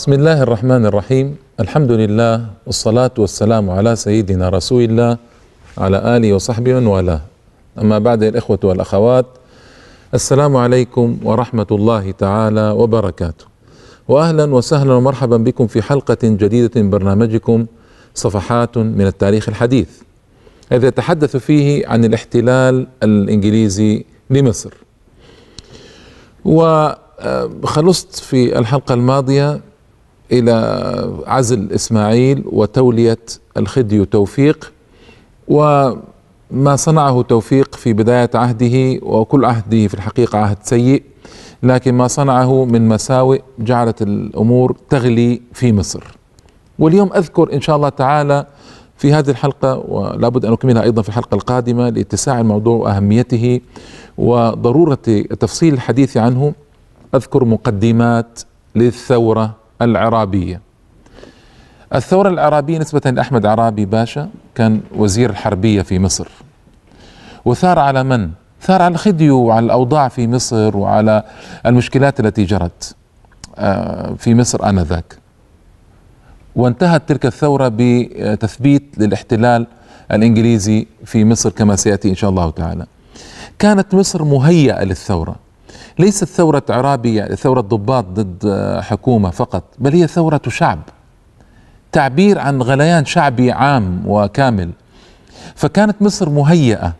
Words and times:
بسم 0.00 0.12
الله 0.12 0.42
الرحمن 0.42 0.86
الرحيم 0.86 1.36
الحمد 1.60 1.92
لله 1.92 2.46
والصلاة 2.66 3.10
والسلام 3.18 3.70
على 3.70 3.96
سيدنا 3.96 4.48
رسول 4.48 4.82
الله 4.82 5.18
على 5.78 6.16
آله 6.16 6.32
وصحبه 6.32 6.72
من 6.80 6.86
والاه 6.86 7.20
أما 7.78 7.98
بعد 7.98 8.22
الإخوة 8.22 8.58
والأخوات 8.64 9.26
السلام 10.14 10.56
عليكم 10.56 11.18
ورحمة 11.24 11.66
الله 11.70 12.10
تعالى 12.10 12.70
وبركاته 12.70 13.44
وأهلا 14.08 14.44
وسهلا 14.54 14.92
ومرحبا 14.92 15.36
بكم 15.36 15.66
في 15.66 15.82
حلقة 15.82 16.18
جديدة 16.22 16.82
من 16.82 16.90
برنامجكم 16.90 17.66
صفحات 18.14 18.78
من 18.78 19.06
التاريخ 19.06 19.48
الحديث 19.48 19.88
الذي 20.72 20.86
يتحدث 20.86 21.36
فيه 21.36 21.86
عن 21.86 22.04
الاحتلال 22.04 22.86
الإنجليزي 23.02 24.04
لمصر. 24.30 24.72
وخلصت 26.44 28.14
في 28.14 28.58
الحلقة 28.58 28.94
الماضية 28.94 29.69
إلى 30.32 31.22
عزل 31.26 31.72
إسماعيل 31.72 32.42
وتولية 32.46 33.18
الخديو 33.56 34.04
توفيق 34.04 34.72
وما 35.48 36.76
صنعه 36.76 37.22
توفيق 37.22 37.74
في 37.74 37.92
بداية 37.92 38.30
عهده 38.34 38.98
وكل 39.02 39.44
عهده 39.44 39.86
في 39.86 39.94
الحقيقة 39.94 40.38
عهد 40.38 40.56
سيء 40.62 41.02
لكن 41.62 41.94
ما 41.94 42.08
صنعه 42.08 42.64
من 42.64 42.88
مساوئ 42.88 43.40
جعلت 43.58 44.02
الأمور 44.02 44.76
تغلي 44.90 45.40
في 45.52 45.72
مصر. 45.72 46.02
واليوم 46.78 47.10
أذكر 47.16 47.52
إن 47.52 47.60
شاء 47.60 47.76
الله 47.76 47.88
تعالى 47.88 48.46
في 48.96 49.12
هذه 49.12 49.30
الحلقة 49.30 49.78
ولا 49.88 50.28
بد 50.28 50.44
أن 50.44 50.52
أكملها 50.52 50.82
أيضا 50.82 51.02
في 51.02 51.08
الحلقة 51.08 51.34
القادمة 51.34 51.88
لاتساع 51.88 52.40
الموضوع 52.40 52.76
وأهميته 52.76 53.60
وضرورة 54.18 54.98
تفصيل 55.40 55.74
الحديث 55.74 56.16
عنه. 56.16 56.52
أذكر 57.14 57.44
مقدمات 57.44 58.40
للثورة 58.74 59.59
العرابية. 59.82 60.60
الثورة 61.94 62.28
العرابية 62.28 62.78
نسبة 62.78 63.10
لأحمد 63.10 63.46
عرابي 63.46 63.84
باشا 63.84 64.28
كان 64.54 64.80
وزير 64.96 65.30
الحربية 65.30 65.82
في 65.82 65.98
مصر. 65.98 66.28
وثار 67.44 67.78
على 67.78 68.04
من؟ 68.04 68.30
ثار 68.62 68.82
على 68.82 68.92
الخديو 68.92 69.38
وعلى 69.38 69.66
الأوضاع 69.66 70.08
في 70.08 70.28
مصر 70.28 70.76
وعلى 70.76 71.24
المشكلات 71.66 72.20
التي 72.20 72.44
جرت 72.44 72.94
آه، 73.58 74.14
في 74.18 74.34
مصر 74.34 74.68
آنذاك. 74.68 75.18
وانتهت 76.56 77.08
تلك 77.08 77.26
الثورة 77.26 77.72
بتثبيت 77.76 78.94
للاحتلال 78.98 79.66
الإنجليزي 80.12 80.86
في 81.04 81.24
مصر 81.24 81.50
كما 81.50 81.76
سيأتي 81.76 82.10
إن 82.10 82.14
شاء 82.14 82.30
الله 82.30 82.50
تعالى. 82.50 82.86
كانت 83.58 83.94
مصر 83.94 84.24
مهيئة 84.24 84.84
للثورة. 84.84 85.36
ليست 85.98 86.24
ثورة 86.24 86.62
عرابي 86.70 87.14
يعني 87.14 87.36
ثورة 87.36 87.60
ضباط 87.60 88.04
ضد 88.04 88.52
حكومة 88.82 89.30
فقط 89.30 89.64
بل 89.78 89.92
هي 89.92 90.06
ثورة 90.06 90.40
شعب 90.48 90.78
تعبير 91.92 92.38
عن 92.38 92.62
غليان 92.62 93.04
شعبي 93.04 93.52
عام 93.52 94.02
وكامل. 94.06 94.70
فكانت 95.54 96.02
مصر 96.02 96.28
مهيئة 96.28 96.94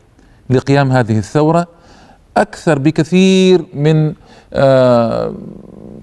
لقيام 0.50 0.92
هذه 0.92 1.18
الثورة 1.18 1.66
أكثر 2.36 2.78
بكثير 2.78 3.64
من 3.74 4.14
آه، 4.52 5.34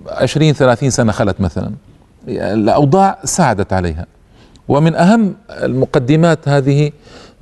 عشرين 0.08 0.54
ثلاثين 0.54 0.90
سنة 0.90 1.12
خلت 1.12 1.42
مثلا. 1.42 1.72
الأوضاع 2.28 3.20
ساعدت 3.24 3.74
عليها. 3.74 4.06
ومن 4.68 4.96
أهم 4.96 5.36
المقدمات 5.50 6.48
هذه 6.48 6.92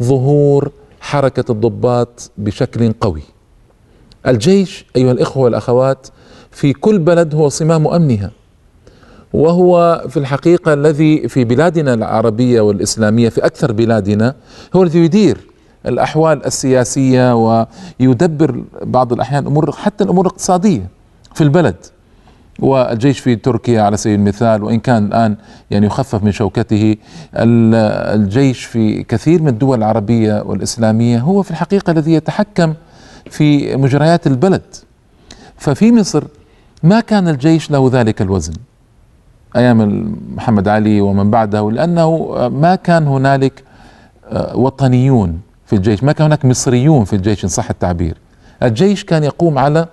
ظهور 0.04 0.72
حركة 1.02 1.52
الضباط 1.52 2.32
بشكل 2.38 2.94
قوي. 3.02 3.22
الجيش 4.28 4.86
أيها 4.96 5.12
الإخوة 5.12 5.44
والأخوات 5.44 6.08
في 6.52 6.74
كل 6.74 7.00
بلد 7.00 7.36
هو 7.36 7.50
صمام 7.50 7.88
أمنها 7.88 8.32
وهو 9.34 10.04
في 10.10 10.18
الحقيقة 10.18 10.74
الذي 10.74 11.28
في 11.28 11.44
بلادنا 11.44 11.94
العربية 11.94 12.62
والإسلامية 12.62 13.30
في 13.30 13.46
أكثر 13.46 13.72
بلادنا 13.72 14.36
هو 14.76 14.84
الذي 14.84 15.00
يدير 15.00 15.38
الأحوال 15.86 16.46
السياسية 16.46 17.36
ويدبر 18.00 18.64
بعض 18.84 19.14
الأحيان 19.14 19.46
أمور 19.48 19.72
حتى 19.72 20.04
الأمور 20.04 20.26
الاقتصادية 20.26 20.90
في 21.34 21.42
البلد. 21.42 21.76
والجيش 22.60 23.20
في 23.20 23.36
تركيا 23.36 23.82
على 23.82 23.98
سبيل 23.98 24.20
المثال 24.20 24.64
وإن 24.64 24.80
كان 24.80 25.06
الآن 25.06 25.36
يعني 25.72 25.86
يخفف 25.86 26.24
من 26.24 26.32
شوكته 26.32 26.96
الجيش 27.36 28.66
في 28.66 29.04
كثير 29.04 29.42
من 29.42 29.48
الدول 29.48 29.78
العربية 29.78 30.42
والإسلامية 30.46 31.20
هو 31.20 31.44
في 31.44 31.52
الحقيقة 31.52 31.92
الذي 31.92 32.14
يتحكم 32.14 32.74
في 33.30 33.76
مجريات 33.76 34.28
البلد. 34.28 34.76
ففي 35.58 35.92
مصر 35.92 36.24
ما 36.84 37.00
كان 37.00 37.28
الجيش 37.28 37.72
له 37.72 37.90
ذلك 37.94 38.22
الوزن. 38.22 38.54
أيام 39.56 40.12
محمد 40.36 40.68
علي 40.68 41.02
ومن 41.02 41.32
بعده 41.32 41.72
لأنه 41.72 42.36
ما 42.50 42.76
كان 42.76 43.08
هنالك 43.08 43.64
آه، 44.30 44.58
وطنيون 44.58 45.40
في 45.66 45.76
الجيش. 45.76 46.04
ما 46.04 46.12
كان 46.12 46.26
هناك 46.26 46.46
مصريون 46.46 47.06
في 47.06 47.16
الجيش 47.16 47.44
إن 47.44 47.50
صح 47.50 47.70
التعبير. 47.70 48.18
الجيش 48.64 49.04
كان 49.04 49.24
يقوم 49.24 49.58
على 49.58 49.88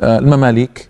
آه، 0.00 0.18
المماليك 0.18 0.88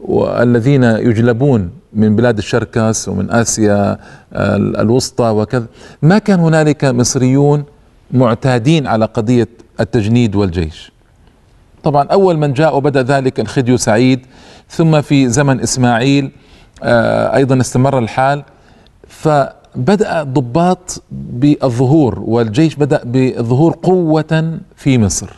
والذين 0.00 0.82
يجلبون 0.82 1.70
من 1.92 2.16
بلاد 2.16 2.38
الشركس 2.38 3.08
ومن 3.08 3.30
آسيا 3.30 3.98
آه، 4.32 4.56
الوسطى 4.56 5.28
وكذا. 5.28 5.66
ما 6.02 6.18
كان 6.18 6.40
هنالك 6.40 6.84
مصريون 6.84 7.64
معتادين 8.10 8.86
على 8.86 9.04
قضية 9.04 9.48
التجنيد 9.80 10.36
والجيش. 10.36 10.92
طبعا 11.82 12.04
أول 12.04 12.38
من 12.38 12.52
جاء 12.52 12.76
وبدأ 12.76 13.02
ذلك 13.02 13.40
الخديو 13.40 13.76
سعيد 13.76 14.26
ثم 14.68 15.00
في 15.00 15.28
زمن 15.28 15.60
إسماعيل 15.60 16.30
آه، 16.82 17.36
أيضا 17.36 17.60
استمر 17.60 17.98
الحال. 17.98 18.44
فبدأ 19.08 20.22
الضباط 20.22 21.02
بالظهور 21.12 22.20
والجيش 22.20 22.74
بدأ 22.74 23.00
بظهور 23.04 23.78
قوة 23.82 24.58
في 24.76 24.98
مصر. 24.98 25.30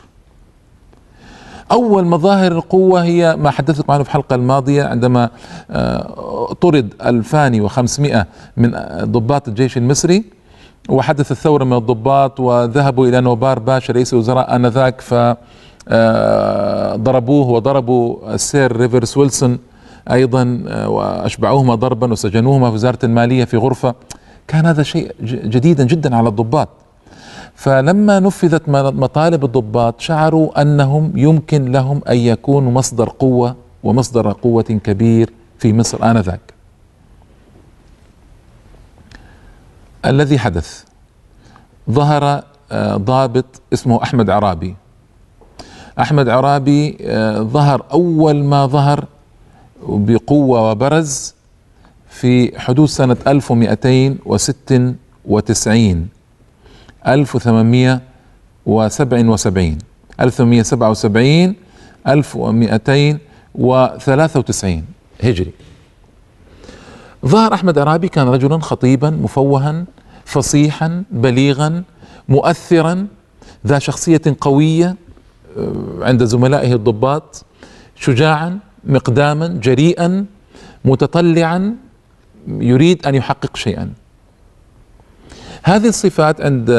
أول 1.72 2.04
مظاهر 2.04 2.52
القوة 2.52 3.04
هي 3.04 3.36
ما 3.36 3.50
حدثت 3.50 3.90
عنه 3.90 4.02
في 4.02 4.08
الحلقة 4.08 4.34
الماضية 4.34 4.84
عندما 4.84 5.30
آه، 5.70 6.52
طرد 6.60 6.94
2500 7.02 8.26
من 8.56 8.70
ضباط 9.04 9.48
الجيش 9.48 9.76
المصري. 9.76 10.24
وحدث 10.88 11.32
الثورة 11.32 11.64
من 11.64 11.76
الضباط 11.76 12.40
وذهبوا 12.40 13.06
إلى 13.06 13.20
نوبار 13.20 13.58
باشا 13.58 13.92
رئيس 13.92 14.12
الوزراء 14.12 14.56
آنذاك 14.56 15.00
ف 15.00 15.14
آه، 15.88 16.96
ضربوه 16.96 17.48
وضربوا 17.48 18.34
السير 18.34 18.76
ريفرس 18.76 19.16
ويلسون 19.16 19.58
أيضا 20.10 20.62
آه، 20.68 20.88
وأشبعوهما 20.88 21.74
ضربا 21.74 22.12
وسجنوهما 22.12 22.68
في 22.68 22.74
وزارة 22.74 22.98
المالية 23.04 23.44
في 23.44 23.56
غرفة 23.56 23.94
كان 24.48 24.66
هذا 24.66 24.82
شيء 24.82 25.14
جديدا 25.22 25.84
جدا 25.84 26.16
على 26.16 26.28
الضباط 26.28 26.68
فلما 27.54 28.20
نفذت 28.20 28.68
مطالب 28.68 29.44
الضباط 29.44 30.00
شعروا 30.00 30.62
أنهم 30.62 31.12
يمكن 31.16 31.72
لهم 31.72 32.00
أن 32.08 32.16
يكونوا 32.16 32.72
مصدر 32.72 33.08
قوة 33.08 33.56
ومصدر 33.84 34.32
قوة 34.32 34.62
كبير 34.62 35.32
في 35.58 35.72
مصر 35.72 36.10
آنذاك. 36.10 36.40
الذي 40.06 40.38
حدث. 40.38 40.84
ظهر 41.90 42.42
آه، 42.72 42.96
ضابط 42.96 43.44
اسمه 43.72 44.02
أحمد 44.02 44.30
عرابي. 44.30 44.76
أحمد 45.98 46.28
عرابي 46.28 46.96
آه، 47.00 47.38
ظهر 47.40 47.84
أول 47.92 48.44
ما 48.44 48.66
ظهر 48.66 49.04
بقوة 49.88 50.70
وبرز 50.70 51.34
في 52.08 52.60
حدود 52.60 52.88
سنة 52.88 53.16
1296 53.26 56.08
1877 57.06 59.78
1877 60.20 61.38
1293 62.10 64.84
هجري. 65.24 65.52
ظهر 67.26 67.54
أحمد 67.54 67.78
عرابي 67.78 68.08
كان 68.08 68.28
رجلا 68.28 68.58
خطيبا 68.58 69.10
مفوها. 69.10 69.84
فصيحا 70.30 71.02
بليغا 71.10 71.82
مؤثرا 72.28 73.06
ذا 73.66 73.78
شخصية 73.78 74.22
قوية 74.40 74.96
آه، 75.58 75.98
عند 76.02 76.24
زملائه 76.24 76.74
الضباط 76.74 77.44
شجاعا 77.96 78.58
مقداما 78.84 79.46
جريئا 79.48 80.26
متطلعا 80.84 81.76
يريد 82.48 83.06
أن 83.06 83.14
يحقق 83.14 83.56
شيئا. 83.56 83.92
هذه 85.62 85.88
الصفات 85.88 86.40
عند 86.40 86.70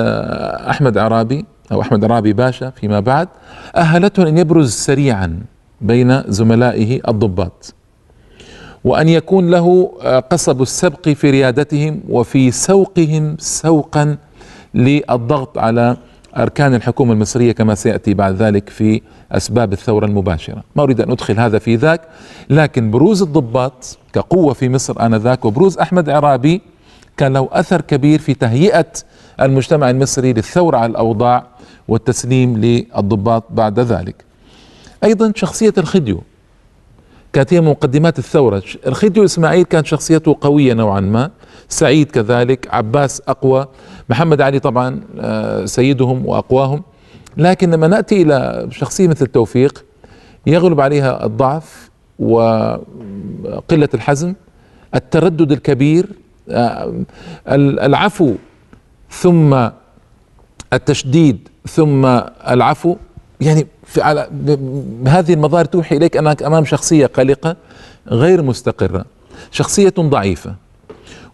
أحمد 0.70 0.98
عرابي 0.98 1.46
أو 1.72 1.82
أحمد 1.82 2.04
عرابي 2.04 2.34
باشا 2.34 2.70
فيما 2.70 3.00
بعد 3.00 3.28
أهلته 3.76 4.28
أن 4.28 4.38
يبرز 4.38 4.72
سريعا 4.72 5.40
بين 5.82 6.24
زملائه 6.28 7.02
الضباط. 7.08 7.74
وأن 8.84 9.10
يكون 9.10 9.50
له 9.50 9.92
قصب 10.30 10.62
السبق 10.62 11.10
في 11.10 11.30
ريادتهم 11.30 12.02
وفي 12.10 12.52
سوقهم 12.52 13.36
سوقا 13.40 14.18
للضغط 14.74 15.58
على 15.58 15.98
أركان 16.38 16.76
الحكومة 16.76 17.14
المصرية 17.14 17.52
كما 17.52 17.76
سيأتي 17.76 18.14
بعد 18.14 18.36
ذلك 18.36 18.70
في 18.70 19.02
أسباب 19.32 19.74
الثورة 19.74 20.06
المباشرة. 20.06 20.64
ما 20.76 20.84
أريد 20.84 21.02
أن 21.02 21.12
أدخل 21.12 21.40
هذا 21.40 21.60
في 21.60 21.76
ذاك 21.76 22.02
لكن 22.50 22.92
بروز 22.92 23.22
الضباط 23.22 23.98
كقوة 24.14 24.54
في 24.54 24.70
مصر 24.70 25.06
آنذاك 25.06 25.46
وبروز 25.46 25.78
أحمد 25.78 26.10
عرابي 26.10 26.62
كان 27.18 27.34
له 27.34 27.50
أثر 27.52 27.82
كبير 27.82 28.20
في 28.20 28.34
تهيئة 28.34 28.86
المجتمع 29.42 29.90
المصري 29.90 30.34
للثورة 30.34 30.78
على 30.78 30.92
الأوضاع 30.92 31.48
والتسليم 31.88 32.58
للضباط 32.58 33.44
بعد 33.50 33.80
ذلك. 33.80 34.16
أيضا 35.04 35.32
شخصية 35.36 35.74
الخديو 35.78 36.24
كانت 37.34 37.54
هي 37.54 37.62
مقدمات 37.62 38.20
الثورة. 38.20 38.64
الخديو 38.88 39.24
إسماعيل 39.26 39.64
كانت 39.64 39.86
شخصيته 39.86 40.38
قوية 40.42 40.74
نوعا 40.74 41.00
ما. 41.00 41.32
سعيد 41.70 42.12
كذلك 42.12 42.68
عباس 42.74 43.22
أقوى 43.28 43.68
محمد 44.10 44.42
علي 44.42 44.60
طبعا 44.60 45.02
آه، 45.20 45.66
سيدهم 45.66 46.26
وأقواهم. 46.26 46.84
لكن 47.38 47.72
لما 47.72 47.88
نأتي 47.88 48.22
إلى 48.22 48.68
شخصية 48.72 49.08
مثل 49.08 49.28
توفيق 49.28 49.86
يغلب 50.48 50.82
عليها 50.82 51.26
الضعف 51.26 51.90
وقلة 52.20 53.90
الحزم 53.94 54.34
التردد 54.96 55.52
الكبير 55.52 56.08
آه، 56.50 56.94
العفو 57.48 58.34
ثم 59.10 59.70
التشديد 60.74 61.50
ثم 61.68 62.06
العفو. 62.50 62.96
يعني 63.42 63.68
في 63.84 64.02
على 64.02 64.30
هذه 65.08 65.34
المظاهر 65.34 65.66
توحي 65.66 65.98
إليك 65.98 66.18
أنك 66.18 66.44
أمام 66.44 66.66
شخصية 66.66 67.06
قلقة 67.06 67.56
غير 68.08 68.42
مستقرة 68.42 69.06
شخصية 69.52 69.94
ضعيفة. 70.00 70.56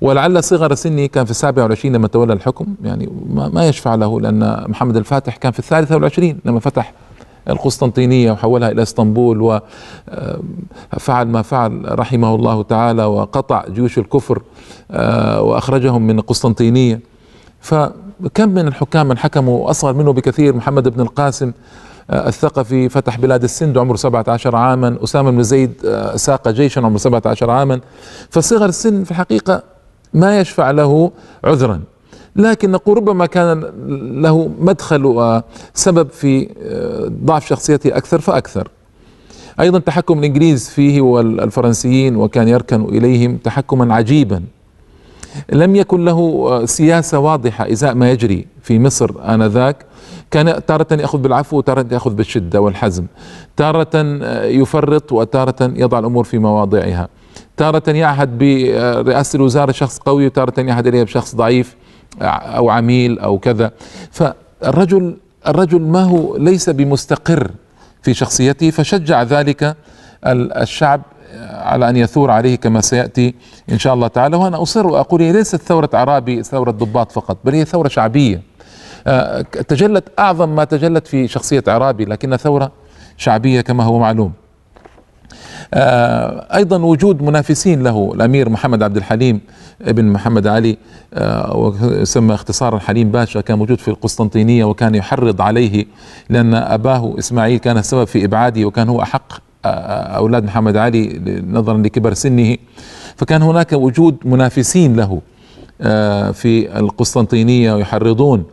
ولعل 0.01 0.43
صغر 0.43 0.75
سني 0.75 1.07
كان 1.07 1.25
في 1.25 1.31
السابع 1.31 1.63
والعشرين 1.63 1.95
لما 1.95 2.07
تولى 2.07 2.33
الحكم 2.33 2.65
يعني 2.83 3.09
ما 3.29 3.67
يشفع 3.67 3.95
له 3.95 4.21
لأن 4.21 4.65
محمد 4.67 4.97
الفاتح 4.97 5.35
كان 5.35 5.51
في 5.51 5.59
الثالثة 5.59 5.95
والعشرين 5.95 6.39
لما 6.45 6.59
فتح 6.59 6.93
القسطنطينية 7.49 8.31
وحولها 8.31 8.71
إلى 8.71 8.81
إسطنبول 8.81 9.41
وفعل 9.41 11.27
ما 11.27 11.41
فعل 11.41 11.99
رحمه 11.99 12.35
الله 12.35 12.63
تعالى 12.63 13.05
وقطع 13.05 13.65
جيوش 13.69 13.97
الكفر 13.97 14.41
آه، 14.91 15.41
وأخرجهم 15.41 16.01
من 16.07 16.19
القسطنطينية. 16.19 16.99
فكم 17.61 18.49
من 18.49 18.67
الحكام 18.67 19.07
من 19.07 19.17
حكموا 19.17 19.69
أصغر 19.69 19.93
منه 19.93 20.13
بكثير 20.13 20.55
محمد 20.55 20.87
بن 20.87 21.01
القاسم 21.01 21.47
آه، 21.47 21.53
الثقفي 22.09 22.89
فتح 22.89 23.19
بلاد 23.19 23.43
السند 23.43 23.77
عمره 23.77 23.95
17 23.95 24.55
عاما. 24.55 24.97
أسامة 25.03 25.31
بن 25.31 25.43
زيد 25.43 25.71
آه، 25.85 26.15
ساق 26.15 26.49
جيشا 26.49 26.81
عمره 26.81 26.97
17 26.97 27.49
عاما. 27.49 27.79
فصغر 28.29 28.65
السن 28.65 29.03
في 29.03 29.11
الحقيقة 29.11 29.63
ما 30.13 30.39
يشفع 30.39 30.71
له 30.71 31.11
عذرا. 31.43 31.81
لكن 32.35 32.71
نقول 32.71 32.97
ربما 32.97 33.25
كان 33.25 33.61
له 34.21 34.51
مدخل 34.59 35.05
وسبب 35.05 36.09
في 36.09 36.49
آه، 36.61 37.11
ضعف 37.25 37.47
شخصيته 37.47 37.97
أكثر 37.97 38.21
فأكثر. 38.21 38.67
أيضا 39.59 39.79
تحكم 39.79 40.19
الإنجليز 40.19 40.69
فيه 40.69 41.01
والفرنسيين 41.01 42.15
وكان 42.15 42.47
يركن 42.47 42.81
إليهم 42.81 43.37
تحكما 43.37 43.95
عجيبا. 43.95 44.43
لم 45.51 45.75
يكن 45.75 46.05
له 46.05 46.45
آه، 46.47 46.65
سياسة 46.65 47.19
واضحة 47.19 47.71
إزاء 47.71 47.93
ما 47.93 48.11
يجري 48.11 48.47
في 48.61 48.79
مصر 48.79 49.11
آنذاك. 49.33 49.85
كان 50.31 50.65
تارة 50.65 50.87
يأخذ 50.91 51.17
بالعفو 51.17 51.57
وتارة 51.57 51.85
يأخذ 51.91 52.13
بالشدة 52.13 52.61
والحزم. 52.61 53.05
تارة 53.57 53.87
آه، 53.95 54.45
يفرط 54.45 55.11
وتارة 55.11 55.55
يضع 55.61 55.99
الأمور 55.99 56.23
في 56.23 56.37
مواضعها. 56.37 57.07
تارة 57.57 57.83
يعهد 57.87 58.37
برئاسة 58.37 59.37
الوزارة 59.37 59.71
شخص 59.71 59.97
قوي 59.99 60.25
وتارة 60.25 60.53
يعهد 60.57 60.87
إليها 60.87 61.03
بشخص 61.03 61.35
ضعيف 61.35 61.75
أو 62.21 62.69
عميل 62.69 63.19
أو 63.19 63.37
كذا. 63.37 63.71
فالرجل 64.11 65.17
الرجل 65.47 65.81
ما 65.81 66.03
هو 66.03 66.37
ليس 66.37 66.69
بمستقر 66.69 67.51
في 68.01 68.13
شخصيته 68.13 68.69
فشجع 68.71 69.23
ذلك 69.23 69.75
الشعب 70.25 71.01
على 71.49 71.89
أن 71.89 71.97
يثور 71.97 72.31
عليه 72.31 72.55
كما 72.55 72.81
سيأتي 72.81 73.35
إن 73.71 73.79
شاء 73.79 73.93
الله 73.93 74.07
تعالى. 74.07 74.37
وأنا 74.37 74.61
أصر 74.61 74.87
وأقول 74.87 75.21
هي 75.21 75.31
ليست 75.31 75.55
ثورة 75.55 75.89
عرابي 75.93 76.43
ثورة 76.43 76.71
ضباط 76.71 77.11
فقط 77.11 77.37
بل 77.45 77.53
هي 77.53 77.65
ثورة 77.65 77.87
شعبية. 77.87 78.35
آه، 78.35 78.56
تجلت 79.67 80.03
أعظم 80.19 80.55
ما 80.55 80.63
تجلت 80.63 81.07
في 81.07 81.27
شخصية 81.27 81.63
عرابي 81.67 82.05
لكنها 82.05 82.37
ثورة 82.37 82.71
شعبية 83.17 83.61
كما 83.61 83.83
هو 83.83 83.99
معلوم. 83.99 84.33
آه، 85.73 86.55
أيضا 86.55 86.77
وجود 86.77 87.21
منافسين 87.21 87.83
له 87.83 88.11
الأمير 88.15 88.49
محمد 88.49 88.83
عبد 88.83 88.97
الحليم 88.97 89.41
ابن 89.81 90.05
محمد 90.05 90.47
علي 90.47 90.77
آه، 91.13 91.57
وسمى 91.81 92.33
اختصارا 92.33 92.79
حليم 92.79 93.11
باشا 93.11 93.41
كان 93.41 93.57
موجود 93.57 93.79
في 93.79 93.87
القسطنطينية 93.87 94.63
وكان 94.63 94.95
يحرض 94.95 95.41
عليه 95.41 95.85
لأن 96.29 96.53
أباه 96.53 97.15
إسماعيل 97.19 97.59
كان 97.59 97.77
السبب 97.77 98.03
في 98.03 98.25
إبعاده 98.25 98.65
وكان 98.65 98.89
هو 98.89 99.01
أحق 99.01 99.33
آه، 99.65 99.69
أولاد 100.17 100.43
محمد 100.43 100.77
علي 100.77 101.21
نظرا 101.49 101.77
لكبر 101.77 102.13
سنه. 102.13 102.57
فكان 103.15 103.41
هناك 103.41 103.73
وجود 103.73 104.17
منافسين 104.25 104.95
له 104.95 105.21
في 106.33 106.79
القسطنطينية 106.79 107.73
ويحرضون. 107.73 108.43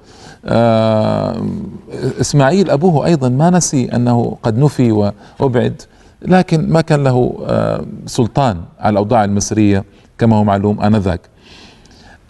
إسماعيل 2.21 2.71
أبوه 2.71 3.07
أيضا 3.07 3.29
ما 3.29 3.51
نسي 3.51 3.85
أنه 3.85 4.37
قد 4.43 4.59
نفي 4.59 4.93
وأبعد 5.41 5.83
لكن 6.23 6.69
ما 6.69 6.81
كان 6.81 7.05
له 7.05 7.45
آه، 7.47 7.85
سلطان 8.07 8.57
على 8.81 8.93
الأوضاع 8.93 9.25
المصرية 9.25 9.85
كما 10.19 10.37
هو 10.37 10.45
معلوم 10.45 10.81
آنذاك. 10.81 11.21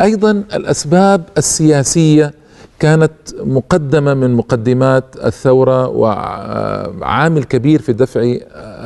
أيضا 0.01 0.31
الأسباب 0.31 1.23
السياسية 1.39 2.35
كانت 2.79 3.13
مقدمة 3.41 4.15
من 4.15 4.35
مقدمات 4.35 5.05
الثورة 5.25 5.89
وعامل 5.89 7.45
كبير 7.45 7.83
في 7.83 7.93
دفع 7.93 8.35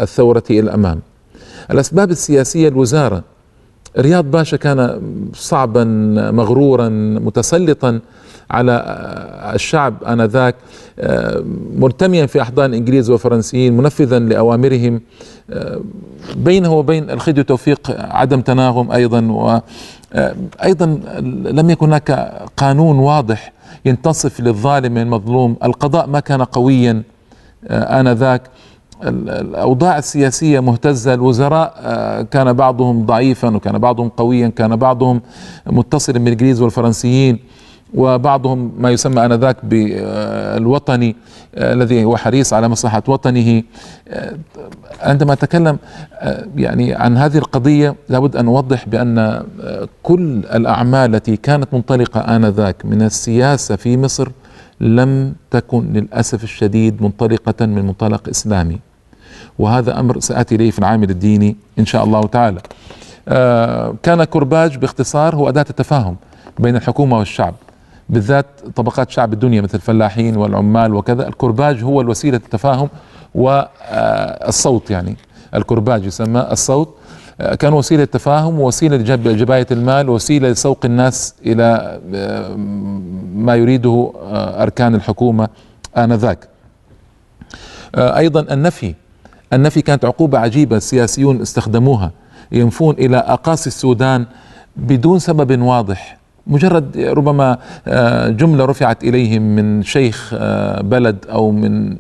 الثورة 0.02 0.42
إلى 0.50 0.60
الأمام. 0.60 1.00
الأسباب 1.70 2.10
السياسية 2.10 2.68
الوزارة 2.68 3.22
رياض 3.98 4.24
باشا 4.24 4.56
كان 4.56 5.00
صعبا 5.34 5.84
مغرورا 6.30 6.88
متسلطا 7.18 8.00
على 8.50 8.84
الشعب 9.54 10.04
آنذاك 10.04 10.54
آه، 11.00 11.44
مرتميا 11.76 12.26
في 12.26 12.42
أحضان 12.42 12.74
إنجليز 12.74 13.10
وفرنسيين 13.10 13.76
منفذا 13.76 14.18
لأوامرهم 14.18 15.00
آه، 15.50 15.80
بينه 16.36 16.72
وبين 16.72 17.10
الخديو 17.10 17.44
توفيق 17.44 17.80
عدم 17.98 18.40
تناغم 18.40 18.92
أيضا 18.92 19.20
وأيضا 19.20 21.00
آه، 21.08 21.20
لم 21.50 21.70
يكن 21.70 21.86
هناك 21.86 22.10
قانون 22.56 22.98
واضح 22.98 23.52
ينتصف 23.84 24.40
للظالم 24.40 24.92
من 24.92 25.02
المظلوم. 25.02 25.56
القضاء 25.64 26.06
ما 26.06 26.20
كان 26.20 26.42
قويا 26.42 27.02
آنذاك. 27.70 28.42
الأوضاع 29.02 29.98
السياسية 29.98 30.60
مهتزة 30.60 31.14
الوزراء 31.14 31.72
كان 32.30 32.52
بعضهم 32.52 33.06
ضعيفا 33.06 33.56
وكان 33.56 33.78
بعضهم 33.78 34.08
قويا 34.08 34.48
كان 34.48 34.76
بعضهم 34.76 35.20
متصلا 35.66 36.18
بالإنجليز 36.18 36.62
والفرنسيين. 36.62 37.38
وبعضهم 37.94 38.72
ما 38.78 38.90
يسمى 38.90 39.24
آنذاك 39.24 39.56
بالوطني 39.62 41.16
آه، 41.54 41.72
الذي 41.72 42.04
هو 42.04 42.16
حريص 42.16 42.52
على 42.52 42.68
مصلحة 42.68 43.02
وطنه. 43.08 43.62
آه، 44.08 44.36
عندما 45.00 45.32
أتكلم 45.32 45.78
آه، 46.12 46.46
يعني 46.56 46.94
عن 46.94 47.16
هذه 47.16 47.38
القضية 47.38 47.94
لابد 48.08 48.36
أن 48.36 48.46
أوضح 48.46 48.88
بأن 48.88 49.42
كل 50.02 50.38
الأعمال 50.38 51.14
التي 51.14 51.36
كانت 51.36 51.74
منطلقة 51.74 52.20
آنذاك 52.36 52.86
من 52.86 53.02
السياسة 53.02 53.76
في 53.76 53.96
مصر 53.96 54.28
لم 54.80 55.34
تكن 55.50 55.92
للأسف 55.92 56.44
الشديد 56.44 57.02
منطلقة 57.02 57.66
من 57.66 57.86
منطلق 57.86 58.28
إسلامي. 58.28 58.78
وهذا 59.58 60.00
أمر 60.00 60.20
سآتي 60.20 60.54
إليه 60.54 60.70
في 60.70 60.78
العامل 60.78 61.10
الديني 61.10 61.56
إن 61.78 61.86
شاء 61.86 62.04
الله 62.04 62.22
تعالى. 62.26 62.60
كان 64.02 64.24
كرباج 64.24 64.76
باختصار 64.76 65.36
هو 65.36 65.48
أداة 65.48 65.66
التفاهم 65.70 66.16
بين 66.58 66.76
الحكومة 66.76 67.18
والشعب. 67.18 67.54
بالذات 68.08 68.46
طبقات 68.76 69.10
شعب 69.10 69.32
الدنيا 69.32 69.60
مثل 69.60 69.74
الفلاحين 69.74 70.36
والعمال 70.36 70.94
وكذا 70.94 71.28
الكرباج 71.28 71.82
هو 71.82 72.00
الوسيلة 72.00 72.36
التفاهم 72.36 72.88
والصوت 73.34 74.90
يعني. 74.90 75.16
الكرباج 75.54 76.04
يسمى 76.04 76.48
الصوت 76.52 76.94
كان 77.58 77.72
وسيلة 77.72 78.04
تفاهم 78.04 78.60
ووسيلة 78.60 78.96
لجباية 78.96 79.66
المال 79.70 80.08
ووسيلة 80.08 80.48
لسوق 80.48 80.78
الناس 80.84 81.34
إلى 81.46 82.00
ما 83.34 83.56
يريده 83.56 84.12
أركان 84.62 84.94
الحكومة 84.94 85.48
آنذاك. 85.96 86.48
أيضا 87.94 88.40
النفي 88.40 88.94
النفي 89.52 89.82
كانت 89.82 90.04
عقوبة 90.04 90.38
عجيبة 90.38 90.76
السياسيون 90.76 91.40
استخدموها 91.40 92.10
ينفون 92.52 92.94
إلى 92.94 93.16
أقاصي 93.16 93.66
السودان 93.66 94.26
بدون 94.76 95.18
سبب 95.18 95.62
واضح. 95.62 96.18
مجرد 96.48 96.98
ربما 96.98 97.58
آه، 97.88 98.28
جملة 98.28 98.64
رفعت 98.64 99.04
إليهم 99.04 99.42
من 99.42 99.82
شيخ 99.82 100.34
آه، 100.34 100.82
بلد 100.82 101.16
أو 101.30 101.50
من 101.50 101.96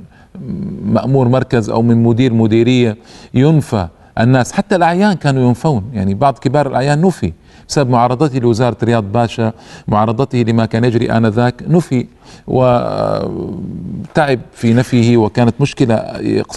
مأمور 0.84 1.28
مركز 1.28 1.70
أو 1.70 1.82
من 1.82 2.02
مدير 2.02 2.32
مديرية 2.32 2.96
ينفى 3.34 3.88
الناس. 4.20 4.52
حتى 4.52 4.76
الأعيان 4.76 5.12
كانوا 5.14 5.48
ينفون. 5.48 5.84
يعني 5.92 6.14
بعض 6.14 6.38
كبار 6.38 6.66
الأعيان 6.66 7.00
نفي. 7.00 7.32
بسبب 7.68 7.90
معارضته 7.90 8.38
لوزارة 8.38 8.76
رياض 8.84 9.04
باشا 9.04 9.52
معارضته 9.88 10.38
لما 10.38 10.66
كان 10.66 10.84
يجري 10.84 11.12
آنذاك 11.12 11.54
نفي 11.68 12.06
وتعب 12.46 14.40
في 14.52 14.74
نفيه 14.74 15.16
وكانت 15.16 15.60
مشكلة 15.60 16.04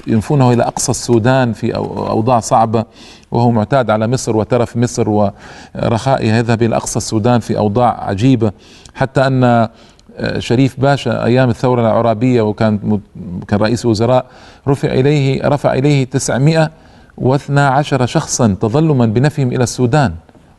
ينفونه 0.08 0.54
إلى 0.54 0.64
أقصى 0.64 0.92
السودان 0.92 1.54
في 1.54 1.76
أوضاع 1.76 2.40
صعبة 2.40 2.86
وهو 3.32 3.52
معتاد 3.52 3.90
على 3.90 4.08
مصر 4.08 4.38
وترف 4.38 4.78
مصر 4.78 5.10
ورخائها 5.10 6.38
يذهب 6.38 6.64
إلى 6.64 6.76
أقصى 6.76 6.98
السودان 6.98 7.40
في 7.40 7.58
أوضاع 7.58 8.04
عجيبة. 8.04 8.52
حتى 8.96 9.28
أن 9.28 9.68
شريف 10.40 10.80
باشا 10.80 11.26
أيام 11.26 11.50
الثورة 11.50 11.82
العرابية 11.82 12.42
وكان 12.42 13.00
كان 13.48 13.60
رئيس 13.60 13.86
وزراء 13.86 14.26
رفع 14.68 14.94
إليه 14.94 15.48
رفع 15.48 15.74
إليه 15.74 16.04
912 16.04 18.06
شخصا 18.06 18.56
تظلما 18.62 19.06
بنفيهم 19.06 19.48
إلى 19.48 19.64
السودان. 19.64 20.14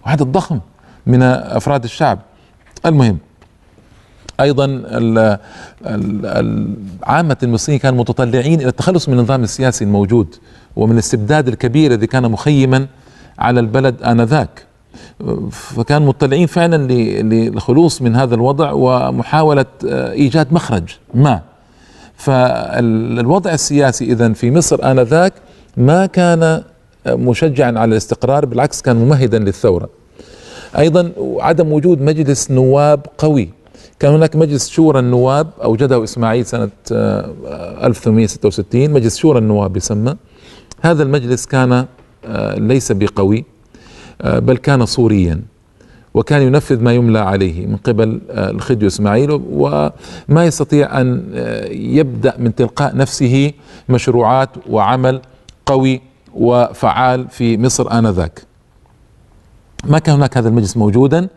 وعدد 0.06 0.22
ضخم 0.22 0.60
من 1.06 1.22
أفراد 1.22 1.84
الشعب. 1.84 2.18
المهم 2.86 3.18
أيضا 4.40 4.66
عامة 7.02 7.36
المصريين 7.42 7.80
كانوا 7.80 7.98
متطلعين 8.00 8.60
إلى 8.60 8.68
التخلص 8.68 9.08
من 9.08 9.18
النظام 9.18 9.42
السياسي 9.42 9.84
الموجود 9.84 10.34
ومن 10.76 10.92
الاستبداد 10.92 11.48
الكبير 11.48 11.90
الذي 11.92 12.06
كان 12.06 12.30
مخيما 12.30 12.86
على 13.38 13.60
البلد 13.60 14.02
آنذاك. 14.02 14.66
فكان 15.50 16.02
مطلعين 16.02 16.46
فعلا 16.46 16.92
للخلوص 17.22 18.02
من 18.02 18.16
هذا 18.16 18.34
الوضع 18.34 18.72
ومحاولة 18.72 19.66
آه، 19.88 20.12
إيجاد 20.12 20.52
مخرج 20.52 20.82
ما. 21.14 21.40
فالوضع 22.16 23.52
السياسي 23.52 24.04
إذا 24.04 24.32
في 24.32 24.50
مصر 24.50 24.90
آنذاك 24.90 25.32
ما 25.76 26.06
كان 26.06 26.62
مشجعا 27.06 27.78
على 27.78 27.92
الاستقرار 27.92 28.46
بالعكس 28.46 28.82
كان 28.82 28.96
ممهدا 28.96 29.38
للثورة. 29.38 29.88
أيضا 30.78 31.12
عدم 31.40 31.72
وجود 31.72 32.02
مجلس 32.02 32.50
نواب 32.50 33.06
قوي. 33.18 33.50
كان 33.98 34.12
هناك 34.12 34.36
مجلس 34.36 34.70
شورى 34.70 34.98
النواب 34.98 35.50
أوجده 35.64 36.04
إسماعيل 36.04 36.46
سنة 36.46 36.70
1866 36.90 38.82
آه، 38.82 38.86
مجلس 38.88 39.16
شورى 39.16 39.38
النواب 39.38 39.76
يسمى. 39.76 40.16
هذا 40.80 41.02
المجلس 41.02 41.46
كان 41.46 41.86
ليس 42.58 42.92
بقوي 42.92 43.44
آه، 44.22 44.38
بل 44.38 44.56
كان 44.56 44.86
صوريا 44.86 45.40
وكان 46.14 46.42
ينفذ 46.42 46.82
ما 46.82 46.92
يملى 46.92 47.18
عليه 47.18 47.66
من 47.66 47.76
قبل 47.76 48.20
آه، 48.30 48.50
الخديو 48.50 48.88
إسماعيل 48.88 49.30
وما 49.30 50.44
يستطيع 50.44 51.00
أن 51.00 51.24
آه، 51.34 51.66
يبدأ 51.68 52.34
من 52.38 52.54
تلقاء 52.54 52.96
نفسه 52.96 53.52
مشروعات 53.88 54.48
وعمل 54.70 55.20
قوي 55.66 56.00
وفعال 56.34 57.28
في 57.28 57.58
مصر 57.58 57.98
آنذاك. 57.98 58.42
ما 59.84 59.98
كان 59.98 60.14
هناك 60.14 60.36
هذا 60.36 60.48
المجلس 60.48 60.76
موجودا 60.76 61.28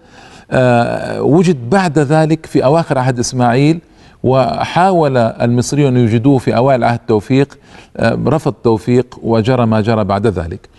وجد 1.20 1.70
بعد 1.70 2.00
ذلك 2.00 2.46
في 2.46 2.66
أواخر 2.66 2.98
عهد 2.98 3.20
إسماعيل 3.20 3.80
وحاول 4.24 5.18
المصريون 5.18 5.98
يوجدوه 5.98 6.38
في 6.38 6.56
أوائل 6.58 6.84
عهد 6.84 7.00
توفيق 7.08 7.58
رفض 8.02 8.54
توفيق 8.54 9.20
وجرى 9.24 9.66
ما 9.66 9.82
جرى 9.82 10.04
بعد 10.04 10.28
ذلك. 10.28 10.70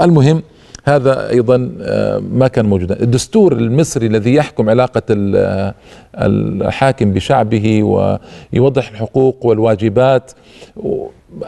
المهم 0.00 0.42
هذا 0.84 1.30
أيضا 1.30 1.72
آه، 1.80 2.18
ما 2.32 2.48
كان 2.48 2.66
موجودا. 2.66 3.02
الدستور 3.02 3.52
المصري 3.52 4.06
الذي 4.06 4.34
يحكم 4.34 4.70
علاقة 4.70 5.02
آه، 5.10 5.74
الحاكم 6.14 7.12
بشعبه 7.12 7.82
ويوضح 7.82 8.90
الحقوق 8.90 9.46
والواجبات 9.46 10.32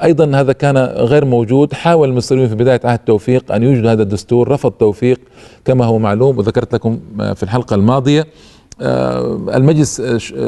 أيضا 0.02 0.40
هذا 0.40 0.52
كان 0.52 0.76
غير 0.78 1.24
موجود. 1.24 1.74
حاول 1.74 2.08
المصريون 2.08 2.48
في 2.48 2.54
بداية 2.54 2.80
عهد 2.84 2.98
توفيق 2.98 3.52
أن 3.52 3.62
يوجد 3.62 3.86
هذا 3.86 4.02
الدستور 4.02 4.48
رفض 4.48 4.70
توفيق 4.70 5.20
كما 5.64 5.84
هو 5.84 5.98
معلوم 5.98 6.38
وذكرت 6.38 6.74
لكم 6.74 7.00
آه، 7.20 7.32
في 7.32 7.42
الحلقة 7.42 7.74
الماضية. 7.74 8.26
المجلس 9.54 10.02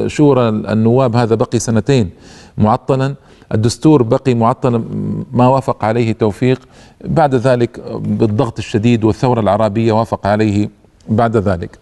شورى 0.06 0.48
النواب 0.48 1.16
هذا 1.16 1.34
بقي 1.34 1.58
سنتين 1.58 2.10
معطلا. 2.58 3.14
الدستور 3.54 4.02
بقي 4.02 4.34
معطلا 4.34 4.84
ما 5.32 5.48
وافق 5.48 5.84
عليه 5.84 6.12
توفيق. 6.12 6.60
بعد 7.04 7.34
ذلك 7.34 7.80
بالضغط 8.00 8.58
الشديد 8.58 9.04
والثورة 9.04 9.40
العربية 9.40 9.92
وافق 9.92 10.26
عليه 10.26 10.68
بعد 11.08 11.36
ذلك. 11.36 11.78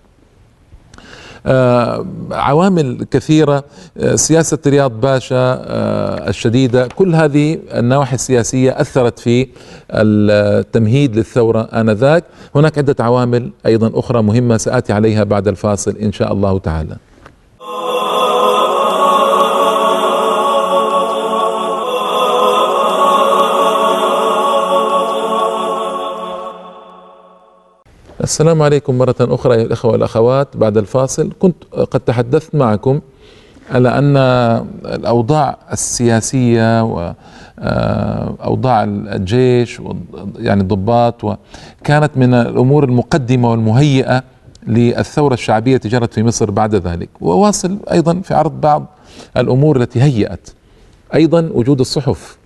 آه 1.46 2.06
عوامل 2.30 3.06
كثيرة 3.10 3.64
آه 3.98 4.14
سياسة 4.14 4.58
رياض 4.66 5.00
باشا 5.00 5.36
آه 5.36 6.28
الشديدة 6.28 6.86
كل 6.86 7.14
هذه 7.14 7.58
النواحي 7.74 8.14
السياسية 8.14 8.80
أثرت 8.80 9.18
في 9.18 9.48
التمهيد 9.90 11.16
للثورة 11.16 11.60
آنذاك. 11.60 12.24
هناك 12.54 12.78
عدة 12.78 12.96
عوامل 13.04 13.50
أيضا 13.66 13.90
أخرى 13.94 14.22
مهمة 14.22 14.56
سآتي 14.56 14.92
عليها 14.92 15.24
بعد 15.24 15.48
الفاصل 15.48 15.96
إن 15.96 16.12
شاء 16.12 16.32
الله 16.32 16.58
تعالى. 16.58 16.96
السلام 28.22 28.62
عليكم 28.62 28.98
مرة 28.98 29.14
أخرى 29.20 29.54
أيها 29.54 29.62
الأخوة 29.64 29.92
والأخوات. 29.92 30.56
بعد 30.56 30.76
الفاصل 30.76 31.32
كنت 31.38 31.64
قد 31.74 32.00
تحدثت 32.00 32.54
معكم 32.54 33.00
على 33.70 33.88
أن 33.98 34.16
الأوضاع 34.86 35.58
السياسية 35.72 36.82
وأوضاع 37.58 38.84
الجيش 38.84 39.82
يعني 40.38 40.60
الضباط 40.60 41.38
كانت 41.84 42.10
من 42.16 42.34
الأمور 42.34 42.84
المقدمة 42.84 43.50
والمهيئة 43.50 44.22
للثورة 44.66 45.34
الشعبية 45.34 45.80
جرت 45.84 46.14
في 46.14 46.22
مصر 46.22 46.50
بعد 46.50 46.74
ذلك. 46.74 47.08
وواصل 47.20 47.76
أيضا 47.92 48.20
في 48.20 48.34
عرض 48.34 48.60
بعض 48.60 48.86
الأمور 49.36 49.76
التي 49.76 50.02
هيأت 50.02 50.48
أيضا 51.14 51.50
وجود 51.54 51.80
الصحف. 51.80 52.36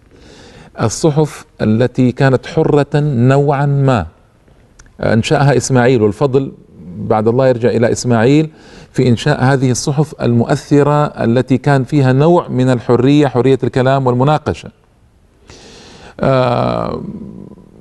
الصحف 0.81 1.45
التي 1.61 2.13
كانت 2.13 2.47
حرة 2.47 2.87
نوعا 2.95 3.67
ما. 3.67 4.07
انشاها 5.01 5.57
إسماعيل 5.57 6.03
والفضل 6.03 6.53
بعد 6.99 7.29
الله 7.29 7.49
يرجع 7.49 7.69
إلى 7.69 7.93
إسماعيل 7.93 8.51
في 8.93 9.09
إنشاء 9.09 9.45
هذه 9.45 9.71
الصحف 9.71 10.15
المؤثرة 10.23 11.05
التي 11.07 11.59
كان 11.59 11.85
فيها 11.85 12.13
نوع 12.13 12.49
من 12.49 12.71
الحرية 12.71 13.27
حرية 13.27 13.59
الكلام 13.65 14.07
والمناقشة. 14.07 14.71
آه 16.21 17.03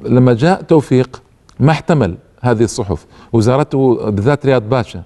لما 0.05 0.33
جاء 0.33 0.61
توفيق 0.61 1.21
ما 1.59 1.71
احتمل 1.71 2.17
هذه 2.41 2.63
الصحف. 2.63 3.05
وزارته 3.33 4.09
بالذات 4.11 4.45
رياض 4.45 4.69
باشا 4.69 5.03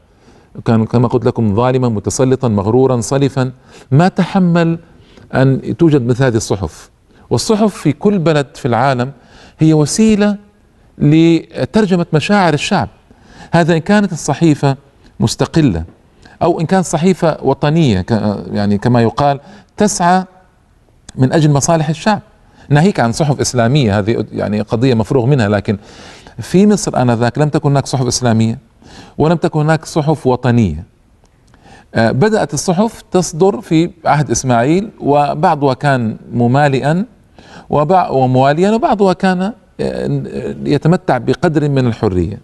كان 0.66 0.86
كما 0.86 1.08
قلت 1.08 1.26
لكم 1.26 1.56
ظالما 1.56 1.90
متسلطا 1.90 2.48
مغرورا 2.48 3.02
صلفا. 3.02 3.52
ما 3.92 4.08
تحمل 4.08 4.80
أن 5.34 5.78
توجد 5.78 6.08
مثل 6.08 6.24
هذه 6.24 6.38
الصحف. 6.38 6.90
والصحف 7.30 7.76
في 7.76 7.92
كل 7.92 8.20
بلد 8.20 8.48
في 8.56 8.68
العالم 8.68 9.12
هي 9.60 9.74
وسيلة 9.74 10.49
لترجمة 11.00 12.06
مشاعر 12.14 12.54
الشعب. 12.54 12.90
هذا 13.52 13.74
إن 13.74 13.80
كانت 13.80 14.12
الصحيفة 14.12 14.78
مستقلة 15.20 15.84
أو 16.42 16.60
إن 16.60 16.66
كانت 16.66 16.86
صحيفة 16.86 17.38
وطنية 17.42 18.06
يعني 18.52 18.78
كما 18.78 19.02
يقال 19.02 19.40
تسعى 19.78 20.24
من 21.16 21.34
أجل 21.34 21.52
مصالح 21.52 21.90
الشعب. 21.90 22.22
ناهيك 22.70 23.00
عن 23.00 23.12
صحف 23.12 23.40
إسلامية 23.40 24.00
هذه 24.00 24.26
يعني 24.32 24.62
قضية 24.62 24.94
مفروغ 24.94 25.26
منها 25.26 25.50
لكن 25.50 25.78
في 26.40 26.68
مصر 26.68 27.02
آنذاك 27.02 27.38
لم 27.38 27.50
تكن 27.50 27.70
هناك 27.70 27.86
صحف 27.86 28.08
إسلامية 28.08 28.60
ولم 29.18 29.38
تكن 29.38 29.60
هناك 29.60 29.86
صحف 29.86 30.28
وطنية. 30.28 30.84
آه، 31.96 32.12
بدأت 32.12 32.54
الصحف 32.54 33.04
تصدر 33.12 33.62
في 33.62 33.92
عهد 34.06 34.32
إسماعيل 34.32 34.90
وبعضها 35.00 35.74
كان 35.74 36.18
ممالئا 36.34 37.06
ومواليا 38.10 38.72
وبعضها 38.72 39.14
كان 39.14 39.54
يتمتع 40.66 41.18
بقدر 41.18 41.70
من 41.70 41.88
الحرية. 41.88 42.40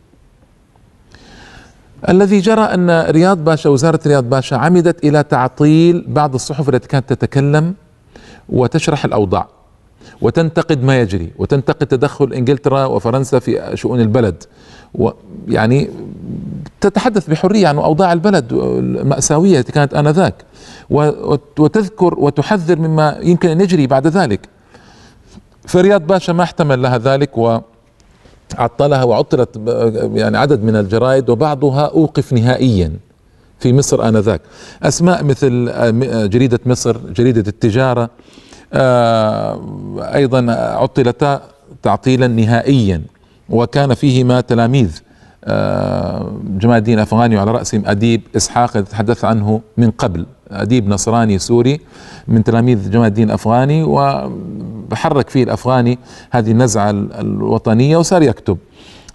الذي 2.10 2.40
جرى 2.40 2.62
أن 2.62 3.02
رياض 3.10 3.44
باشا 3.44 3.70
وزارة 3.70 4.00
رياض 4.08 4.30
باشا 4.30 4.56
عمدت 4.56 5.04
إلى 5.04 5.24
تعطيل 5.24 6.06
بعض 6.08 6.34
الصحف 6.34 6.70
التي 6.70 6.88
كانت 6.88 7.14
تتكلم 7.14 7.74
وتشرح 8.50 9.06
الأوضاع 9.06 9.48
وتنتقد 10.22 10.84
ما 10.84 11.00
يجري 11.00 11.32
وتنتقد 11.38 11.88
تدخل 11.88 12.34
إنجلترا 12.34 12.86
وفرنسا 12.86 13.40
في 13.40 13.72
شؤون 13.74 14.02
البلد. 14.02 14.44
ويعني 14.94 15.90
تتحدث 16.82 17.30
بحرية 17.30 17.68
عن 17.68 17.78
أوضاع 17.78 18.14
البلد 18.14 18.54
المأساوية 18.54 19.60
التي 19.60 19.72
كانت 19.72 19.94
آنذاك. 19.94 20.36
وتذكر 21.60 22.20
وتحذر 22.20 22.80
مما 22.80 23.18
يمكن 23.22 23.50
أن 23.50 23.62
يجري 23.62 23.88
بعد 23.88 24.08
ذلك. 24.08 24.50
فرياض 25.68 26.08
باشا 26.08 26.32
ما 26.32 26.44
احتمل 26.44 26.82
لها 26.82 26.98
ذلك 26.98 27.38
و 27.38 27.60
عطلها 28.58 29.04
وعطلت 29.04 29.58
يعني 30.14 30.38
عدد 30.38 30.64
من 30.64 30.76
الجرائد 30.76 31.30
وبعضها 31.30 31.86
أوقف 31.86 32.34
نهائيا 32.34 32.92
في 33.60 33.74
مصر 33.74 34.08
آنذاك. 34.08 34.42
أسماء 34.84 35.24
مثل 35.24 35.72
جريدة 36.30 36.60
مصر 36.66 36.98
جريدة 36.98 37.44
التجارة 37.48 38.10
آه، 38.74 39.60
أيضا 40.16 40.52
عطلتا 40.52 41.42
تعطيلا 41.84 42.28
نهائيا 42.28 43.02
وكان 43.50 43.94
فيهما 43.94 44.42
تلاميذ 44.42 45.02
جمال 46.58 46.78
الدين 46.78 46.98
الافغاني 46.98 47.38
وعلى 47.38 47.52
رأسهم 47.52 47.84
أديب 47.86 48.22
إسحاق 48.36 48.82
تحدث 48.82 49.26
عنه 49.26 49.62
من 49.78 49.92
قبل. 49.92 50.26
أديب 50.52 50.90
نصراني 50.90 51.40
سوري 51.40 51.80
من 52.28 52.44
تلاميذ 52.44 52.92
جمال 52.92 53.08
الدين 53.08 53.28
الأفغاني 53.28 53.84
وحرك 53.84 55.30
فيه 55.30 55.44
الأفغاني 55.44 56.00
هذه 56.32 56.52
النزعة 56.52 56.90
الوطنية 56.90 57.98
وصار 57.98 58.22
يكتب. 58.22 58.58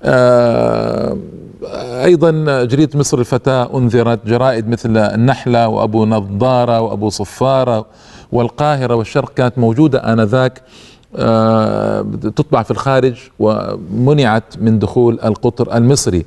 آه، 0.02 1.16
أيضا 2.04 2.64
جريدة 2.64 2.98
مصر 2.98 3.18
الفتاه 3.18 3.78
أنذرت 3.78 4.26
جرائد 4.26 4.68
مثل 4.68 4.96
النحلة 4.96 5.68
وأبو 5.68 6.06
نظاره 6.06 6.80
وأبو 6.80 7.08
صفارة 7.08 7.86
والقاهرة 8.32 8.94
والشرق 8.94 9.34
كانت 9.34 9.58
موجودة 9.58 10.12
آنذاك. 10.12 10.62
آه، 11.16 12.06
تطبع 12.22 12.62
في 12.62 12.70
الخارج 12.70 13.14
ومنعت 13.38 14.58
من 14.60 14.78
دخول 14.78 15.18
القطر 15.24 15.76
المصري. 15.76 16.24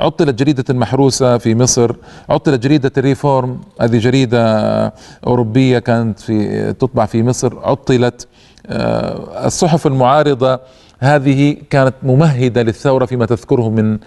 عطلت 0.00 0.34
جريدة 0.34 0.64
المحروسة 0.70 1.38
في 1.38 1.54
مصر 1.54 1.96
عطلت 2.28 2.62
جريدة 2.62 2.92
الريفورم. 2.98 3.60
هذه 3.80 3.98
جريدة 3.98 4.92
أوروبية 5.26 5.78
كانت 5.78 6.20
في 6.20 6.72
تطبع 6.72 7.06
في 7.06 7.22
مصر 7.22 7.58
عطلت. 7.58 8.28
آه، 8.66 9.46
الصحف 9.46 9.86
المعارضة 9.86 10.60
هذه 10.98 11.56
كانت 11.70 11.94
ممهدة 12.02 12.62
للثورة 12.62 13.06
فيما 13.06 13.26
تذكره 13.26 13.70
من 13.70 13.98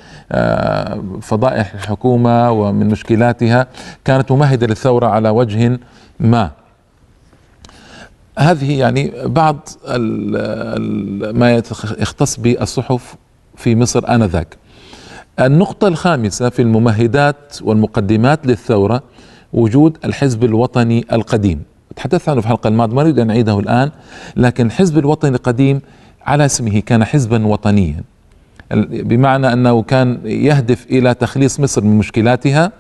فضائح 1.22 1.74
الحكومة 1.74 2.52
ومن 2.52 2.88
مشكلاتها. 2.88 3.68
كانت 4.06 4.32
ممهدة 4.32 4.68
للثورة 4.68 5.08
على 5.08 5.30
وجه 5.30 5.80
ما. 6.20 6.52
هذه 8.40 8.80
يعني 8.80 9.14
بعض 9.26 9.70
ما 11.34 11.62
يختص 12.00 12.40
بالصحف 12.40 13.16
في 13.56 13.76
مصر 13.76 14.10
آنذاك. 14.10 14.63
النقطة 15.40 15.88
الخامسة 15.88 16.50
في 16.50 16.62
الممهدات 16.62 17.58
والمقدمات 17.62 18.48
للثورة 18.48 19.04
وجود 19.54 19.98
الحزب 20.06 20.44
الوطني 20.44 21.06
القديم. 21.12 21.62
تحدثت 21.96 22.30
عنه 22.30 22.42
في 22.42 22.48
الحلقة 22.48 22.68
الماضية 22.68 22.96
ما 22.96 23.02
أريد 23.02 23.20
أن 23.20 23.30
أعيده 23.30 23.60
الآن 23.60 23.92
لكن 24.36 24.66
الحزب 24.66 24.98
الوطني 24.98 25.36
القديم 25.36 25.82
على 26.26 26.46
اسمه 26.46 26.80
كان 26.80 27.04
حزبا 27.06 27.48
وطنيا. 27.48 28.04
بمعنى 28.90 29.54
أنه 29.54 29.82
كان 29.82 30.20
يهدف 30.26 30.86
إلى 30.92 31.14
تخليص 31.14 31.60
مصر 31.60 31.84
من 31.84 31.98
مشكلاتها 31.98 32.72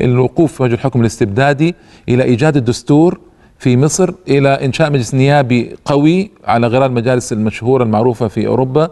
الوقوف 0.00 0.52
في 0.52 0.62
وجه 0.62 0.74
الحكم 0.74 1.00
الاستبدادي 1.00 1.74
إلى 2.08 2.22
إيجاد 2.22 2.56
الدستور 2.56 3.20
في 3.58 3.76
مصر 3.76 4.10
إلى 4.28 4.48
إنشاء 4.48 4.90
مجلس 4.90 5.14
نيابي 5.14 5.76
قوي 5.84 6.30
على 6.44 6.66
غرار 6.66 6.86
المجالس 6.86 7.32
المشهورة 7.32 7.84
المعروفة 7.84 8.28
في 8.28 8.46
أوروبا. 8.46 8.90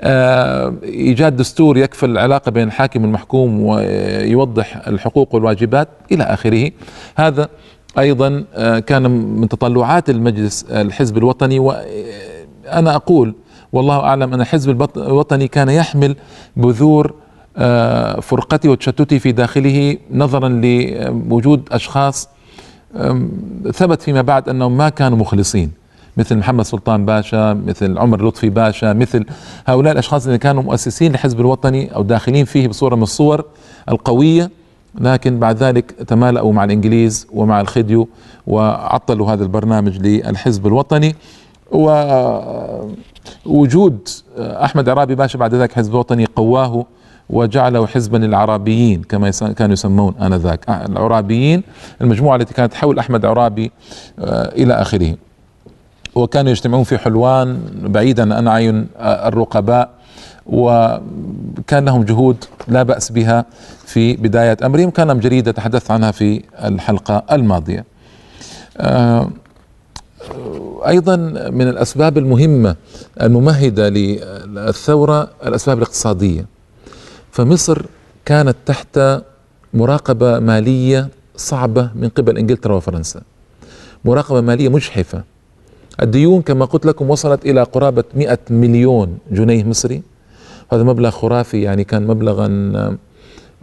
آه، 0.00 0.74
إيجاد 0.82 1.36
دستور 1.36 1.78
يكفل 1.78 2.10
العلاقة 2.10 2.50
بين 2.50 2.68
الحاكم 2.68 3.02
والمحكوم 3.02 3.60
ويوضح 3.60 4.88
الحقوق 4.88 5.34
والواجبات 5.34 5.88
إلى 6.12 6.24
آخره. 6.24 6.70
هذا 7.16 7.48
أيضا 7.98 8.44
آه، 8.54 8.78
كان 8.78 9.10
من 9.40 9.48
تطلعات 9.48 10.10
المجلس 10.10 10.64
الحزب 10.70 11.18
الوطني 11.18 11.58
وأنا 11.58 12.96
أقول 12.96 13.34
والله 13.72 14.00
أعلم 14.00 14.34
أن 14.34 14.40
الحزب 14.40 14.88
الوطني 14.96 15.48
كان 15.48 15.68
يحمل 15.68 16.16
بذور 16.56 17.14
آه، 17.56 18.20
فرقته 18.20 18.68
وتشتته 18.68 19.18
في 19.18 19.32
داخله 19.32 19.96
نظرا 20.10 20.48
لوجود 20.48 21.68
أشخاص 21.72 22.28
ثبت 23.72 24.02
فيما 24.02 24.22
بعد 24.22 24.48
أنهم 24.48 24.76
ما 24.76 24.88
كانوا 24.88 25.18
مخلصين. 25.18 25.70
مثل 26.16 26.36
محمد 26.36 26.64
سلطان 26.64 27.04
باشا 27.04 27.52
مثل 27.66 27.98
عمر 27.98 28.28
لطفي 28.28 28.48
باشا 28.50 28.92
مثل 28.92 29.26
هؤلاء 29.66 29.92
الأشخاص 29.92 30.26
اللي 30.26 30.38
كانوا 30.38 30.62
مؤسسين 30.62 31.10
للحزب 31.10 31.40
الوطني 31.40 31.94
أو 31.94 32.02
داخلين 32.02 32.44
فيه 32.44 32.68
بصورة 32.68 32.94
من 32.94 33.02
الصور 33.02 33.44
القوية 33.88 34.50
لكن 35.00 35.38
بعد 35.38 35.56
ذلك 35.56 35.90
تمالأوا 35.90 36.52
مع 36.52 36.64
الإنجليز 36.64 37.26
ومع 37.32 37.60
الخديو 37.60 38.08
وعطلوا 38.46 39.32
هذا 39.32 39.42
البرنامج 39.42 39.98
للحزب 39.98 40.66
الوطني. 40.66 41.14
ووجود 43.46 44.08
أحمد 44.38 44.88
عرابي 44.88 45.14
باشا 45.14 45.38
بعد 45.38 45.54
ذلك 45.54 45.72
حزب 45.72 45.94
وطني 45.94 46.24
قواه 46.24 46.86
وجعله 47.32 47.86
حزبا 47.86 48.16
للعرابيين 48.16 49.02
كما 49.02 49.30
كانوا 49.30 49.72
يسمون 49.72 50.14
آنذاك. 50.20 50.68
آه، 50.68 50.86
العرابيين 50.86 51.62
المجموعة 52.00 52.36
التي 52.36 52.54
كانت 52.54 52.74
حول 52.74 52.98
أحمد 52.98 53.24
عرابي 53.24 53.72
آه، 54.18 54.52
إلى 54.54 54.74
آخره. 54.74 55.14
وكانوا 56.14 56.50
يجتمعون 56.50 56.84
في 56.84 56.98
حلوان 56.98 57.60
بعيدا 57.82 58.34
عن 58.34 58.48
أعين 58.48 58.86
آه، 58.96 59.28
الرقباء 59.28 59.90
وكان 60.46 61.84
لهم 61.84 62.02
جهود 62.02 62.44
لا 62.68 62.82
بأس 62.82 63.12
بها 63.12 63.44
في 63.86 64.16
بداية 64.16 64.56
أمرهم. 64.64 64.90
كان 64.90 65.08
لهم 65.08 65.18
جريدة 65.20 65.52
تحدثت 65.52 65.90
عنها 65.90 66.10
في 66.10 66.42
الحلقة 66.64 67.22
الماضية. 67.32 67.84
أيضا 70.86 71.16
من 71.50 71.68
الأسباب 71.68 72.18
المهمة 72.18 72.76
الممهدة 73.22 73.88
للثورة 73.88 75.28
الأسباب 75.46 75.78
الاقتصادية. 75.78 76.51
فمصر 77.32 77.82
كانت 78.24 78.56
تحت 78.66 79.00
مراقبة 79.74 80.38
مالية 80.38 81.08
صعبة 81.36 81.90
من 81.94 82.08
قبل 82.08 82.38
إنجلترا 82.38 82.74
وفرنسا. 82.74 83.20
مراقبة 84.04 84.40
مالية 84.40 84.68
مجحفة. 84.68 85.22
الديون 86.02 86.42
كما 86.42 86.64
قلت 86.64 86.86
لكم 86.86 87.10
وصلت 87.10 87.46
إلى 87.46 87.62
قرابة 87.62 88.04
100 88.14 88.38
مليون 88.50 89.18
جنيه 89.30 89.64
مصري. 89.64 90.02
هذا 90.72 90.82
مبلغ 90.82 91.10
خرافي 91.10 91.62
يعني 91.62 91.84
كان 91.84 92.06
مبلغا 92.06 92.48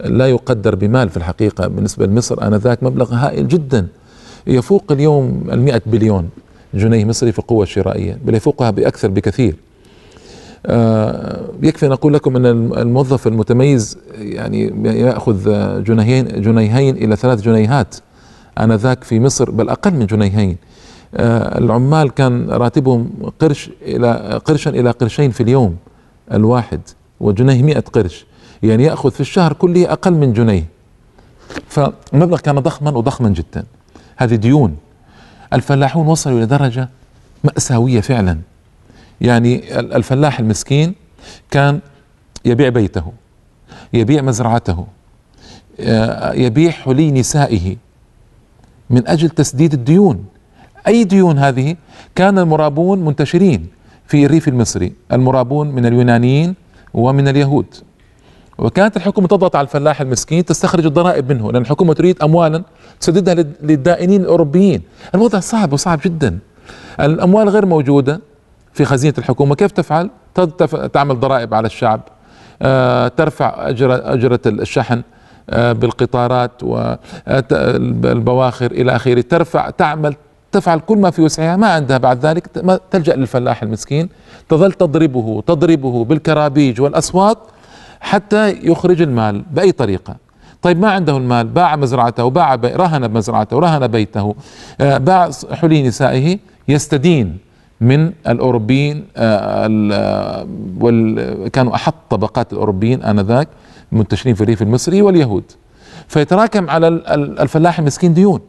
لا 0.00 0.26
يقدر 0.26 0.74
بمال 0.74 1.08
في 1.08 1.16
الحقيقة 1.16 1.66
بالنسبة 1.66 2.06
لمصر. 2.06 2.46
آنذاك 2.46 2.82
مبلغ 2.82 3.14
هائل 3.14 3.48
جدا. 3.48 3.86
يفوق 4.46 4.92
اليوم 4.92 5.48
المئة 5.52 5.82
بليون 5.86 6.28
جنيه 6.74 7.04
مصري 7.04 7.32
في 7.32 7.38
القوة 7.38 7.62
الشرائية 7.62 8.18
بل 8.24 8.34
يفوقها 8.34 8.70
بأكثر 8.70 9.08
بكثير. 9.08 9.54
آه، 9.54 9.69
يكفي 11.62 11.86
أن 11.86 11.92
أقول 11.92 12.14
لكم 12.14 12.36
أن 12.36 12.46
الموظف 12.78 13.26
المتميز 13.26 13.98
يعني 14.18 14.72
يأخذ 14.84 15.44
جنيهين 15.84 16.42
جنيهين 16.42 16.96
إلى 16.96 17.16
ثلاث 17.16 17.40
جنيهات 17.40 17.94
آنذاك 18.58 19.04
في 19.04 19.20
مصر 19.20 19.50
بل 19.50 19.68
أقل 19.68 19.94
من 19.94 20.06
جنيهين. 20.06 20.56
آه، 21.14 21.58
العمال 21.58 22.10
كان 22.10 22.50
راتبهم 22.50 23.10
قرش 23.40 23.70
إلى 23.82 24.40
قرشا 24.44 24.70
إلى 24.70 24.90
قرشين 24.90 25.30
في 25.30 25.42
اليوم 25.42 25.76
الواحد 26.32 26.80
وجنيه 27.20 27.62
مئة 27.62 27.80
قرش. 27.80 28.26
يعني 28.62 28.84
يأخذ 28.84 29.10
في 29.10 29.20
الشهر 29.20 29.52
كله 29.52 29.92
أقل 29.92 30.12
من 30.12 30.32
جنيه. 30.32 30.64
فالمبلغ 31.68 32.38
كان 32.38 32.58
ضخما 32.58 32.90
وضخما 32.90 33.28
جدا. 33.28 33.64
هذه 34.16 34.34
ديون. 34.34 34.76
الفلاحون 35.52 36.06
وصلوا 36.06 36.38
إلى 36.38 36.46
درجة 36.46 36.88
مأساوية 37.44 38.00
فعلا. 38.00 38.38
يعني 39.20 39.78
الفلاح 39.78 40.40
المسكين 40.40 40.94
كان 41.50 41.80
يبيع 42.44 42.68
بيته 42.68 43.12
يبيع 43.92 44.22
مزرعته 44.22 44.86
آه، 45.80 46.32
يبيع 46.32 46.70
حلي 46.70 47.10
نسائه 47.10 47.76
من 48.90 49.08
أجل 49.08 49.28
تسديد 49.28 49.72
الديون. 49.72 50.24
أي 50.86 51.04
ديون 51.04 51.38
هذه؟ 51.38 51.76
كان 52.14 52.38
المرابون 52.38 53.04
منتشرين 53.04 53.66
في 54.06 54.26
الريف 54.26 54.48
المصري 54.48 54.92
المرابون 55.12 55.70
من 55.70 55.86
اليونانيين 55.86 56.54
ومن 56.94 57.28
اليهود. 57.28 57.66
وكانت 58.58 58.96
الحكومة 58.96 59.28
تضغط 59.28 59.56
على 59.56 59.64
الفلاح 59.64 60.00
المسكين 60.00 60.44
تستخرج 60.44 60.86
الضرائب 60.86 61.32
منه 61.32 61.52
لأن 61.52 61.62
الحكومة 61.62 61.94
تريد 61.94 62.22
أموالا 62.22 62.62
تسددها 63.00 63.34
للدائنين 63.62 64.20
الأوروبيين. 64.20 64.82
الوضع 65.14 65.40
صعب 65.40 65.72
وصعب 65.72 66.00
جدا. 66.04 66.38
الأموال 67.00 67.48
غير 67.48 67.66
موجودة 67.66 68.20
في 68.72 68.84
خزينة 68.84 69.14
الحكومة. 69.18 69.54
كيف 69.54 69.72
تفعل؟ 69.72 70.10
تعمل 70.92 71.20
ضرائب 71.20 71.54
على 71.54 71.66
الشعب. 71.66 72.00
آه، 72.62 73.08
ترفع 73.08 73.68
أجرة, 73.68 74.02
أجرة 74.04 74.40
الشحن 74.46 75.02
آه، 75.50 75.72
بالقطارات 75.72 76.62
والبواخر 76.62 78.70
إلى 78.70 78.96
آخره. 78.96 79.20
ترفع 79.20 79.70
تعمل 79.70 80.14
تفعل 80.52 80.80
كل 80.80 80.98
ما 80.98 81.10
في 81.10 81.22
وسعها. 81.22 81.56
ما 81.56 81.66
عندها 81.66 81.98
بعد 81.98 82.26
ذلك. 82.26 82.46
تلجأ 82.90 83.16
للفلاح 83.16 83.62
المسكين. 83.62 84.08
تظل 84.48 84.72
تضربه 84.72 85.42
تضربه 85.46 86.04
بالكرابيج 86.04 86.80
والأصوات 86.80 87.38
حتى 88.00 88.58
يخرج 88.62 89.02
المال 89.02 89.42
بأي 89.50 89.72
طريقة. 89.72 90.16
طيب 90.62 90.80
ما 90.80 90.90
عنده 90.90 91.16
المال؟ 91.16 91.46
باع 91.46 91.76
مزرعته 91.76 92.30
باع 92.30 92.54
رهن 92.54 93.08
بمزرعته 93.08 93.58
رهن 93.58 93.86
بيته 93.86 94.34
آه، 94.80 94.98
باع 94.98 95.30
حلي 95.52 95.82
نسائه. 95.82 96.38
يستدين. 96.68 97.38
من 97.80 98.12
الأوروبيين 98.28 99.06
آه، 99.16 100.46
كانوا 101.52 101.74
أحط 101.74 101.94
طبقات 102.10 102.52
الأوروبيين 102.52 103.02
آنذاك 103.02 103.48
منتشرين 103.92 104.34
في 104.34 104.40
الريف 104.40 104.62
المصري 104.62 105.02
واليهود. 105.02 105.44
فيتراكم 106.08 106.70
على 106.70 106.88
الفلاح 107.42 107.78
المسكين 107.78 108.14
ديون. 108.14 108.40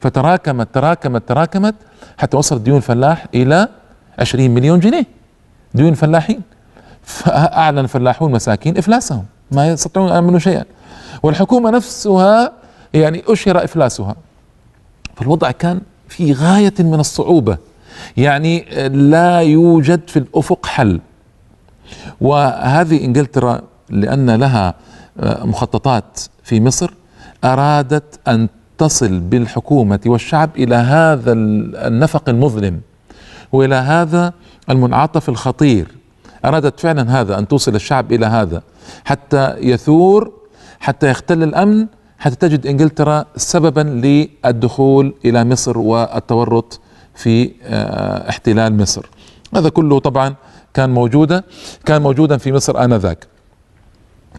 فتراكمت 0.00 0.68
تراكمت 0.74 1.28
تراكمت 1.28 1.74
حتى 2.18 2.36
وصلت 2.36 2.60
ديون 2.60 2.76
الفلاح 2.76 3.26
إلى 3.34 3.68
20 4.18 4.50
مليون 4.50 4.80
جنيه. 4.80 5.06
ديون 5.74 5.88
الفلاحين 5.88 6.40
فأعلن 7.02 7.86
فلاحون 7.86 8.32
مساكين 8.32 8.78
إفلاسهم. 8.78 9.24
ما 9.50 9.68
يستطيعون 9.68 10.08
أن 10.08 10.14
يعملوا 10.14 10.38
شيئا. 10.38 10.64
والحكومة 11.22 11.70
نفسها 11.70 12.52
يعني 12.94 13.22
أشهر 13.28 13.64
إفلاسها. 13.64 14.16
فالوضع 15.16 15.50
كان 15.50 15.80
في 16.08 16.32
غاية 16.32 16.74
من 16.78 17.00
الصعوبة. 17.00 17.58
يعني 18.16 18.64
لا 18.88 19.38
يوجد 19.38 20.00
في 20.08 20.18
الأفق 20.18 20.66
حل. 20.66 21.00
وهذه 22.20 23.04
إنجلترا 23.04 23.60
لأن 23.90 24.30
لها 24.30 24.74
مخططات 25.22 26.20
في 26.42 26.60
مصر 26.60 26.90
أرادت 27.44 28.20
أن 28.28 28.48
تصل 28.78 29.20
بالحكومة 29.20 30.00
والشعب 30.06 30.50
إلى 30.56 30.74
هذا 30.74 31.32
النفق 31.32 32.28
المظلم 32.28 32.80
وإلى 33.52 33.74
هذا 33.74 34.32
المنعطف 34.70 35.28
الخطير. 35.28 35.86
أرادت 36.44 36.80
فعلا 36.80 37.20
هذا 37.20 37.38
أن 37.38 37.48
توصل 37.48 37.74
الشعب 37.74 38.12
إلى 38.12 38.26
هذا. 38.26 38.62
حتى 39.04 39.54
يثور 39.58 40.32
حتى 40.80 41.10
يختل 41.10 41.42
الأمن 41.42 41.86
حتى 42.18 42.36
تجد 42.36 42.66
إنجلترا 42.66 43.24
سببا 43.36 43.80
للدخول 43.80 45.14
إلى 45.24 45.44
مصر 45.44 45.78
والتورط 45.78 46.80
في 47.14 47.52
آه، 47.62 48.28
احتلال 48.28 48.76
مصر. 48.76 49.06
هذا 49.56 49.68
كله 49.68 49.98
طبعا 49.98 50.34
كان 50.74 50.90
موجودا 50.90 51.42
كان 51.84 52.02
موجودا 52.02 52.36
في 52.36 52.52
مصر 52.52 52.84
آنذاك. 52.84 53.26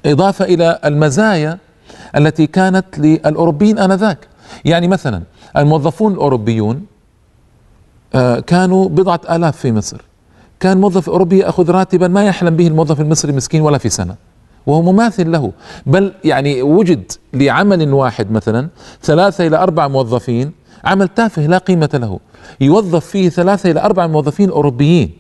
إضافة 0.06 0.46
إلى 0.46 0.80
المزايا 0.86 1.58
التي 2.16 2.48
كانت 2.48 3.00
للأوروبيين 3.00 3.80
آنذاك. 3.80 4.28
يعني 4.66 4.88
مثلا 4.88 5.24
الموظفون 5.58 6.14
الأوروبيون 6.14 6.86
آه، 8.16 8.40
كانوا 8.40 8.90
بضعة 8.90 9.22
آلاف 9.30 9.58
في 9.58 9.72
مصر. 9.72 10.02
كان 10.60 10.78
موظف 10.78 11.10
أوروبي 11.10 11.38
يأخذ 11.40 11.72
راتبا 11.72 12.08
ما 12.08 12.24
يحلم 12.26 12.56
به 12.56 12.68
الموظف 12.68 13.02
المصري 13.02 13.32
مسكين 13.32 13.62
ولا 13.62 13.78
في 13.78 13.90
سنة. 13.90 14.16
وهو 14.66 14.82
مماثل 14.82 15.32
له. 15.32 15.52
بل 15.86 16.14
يعني 16.24 16.62
وجد 16.62 17.12
لعمل 17.34 17.94
واحد 17.94 18.32
مثلا 18.32 18.70
ثلاثة 19.04 19.48
إلى 19.48 19.58
أربع 19.58 19.88
موظفين 19.88 20.52
عمل 20.86 21.08
تافه 21.08 21.46
لا 21.46 21.58
قيمة 21.58 21.90
له. 21.94 22.20
يوظف 22.62 23.06
فيه 23.06 23.30
ثلاثة 23.30 23.72
إلى 23.72 23.82
أربع 23.82 24.08
موظفين 24.08 24.50
أوروبيين. 24.50 25.12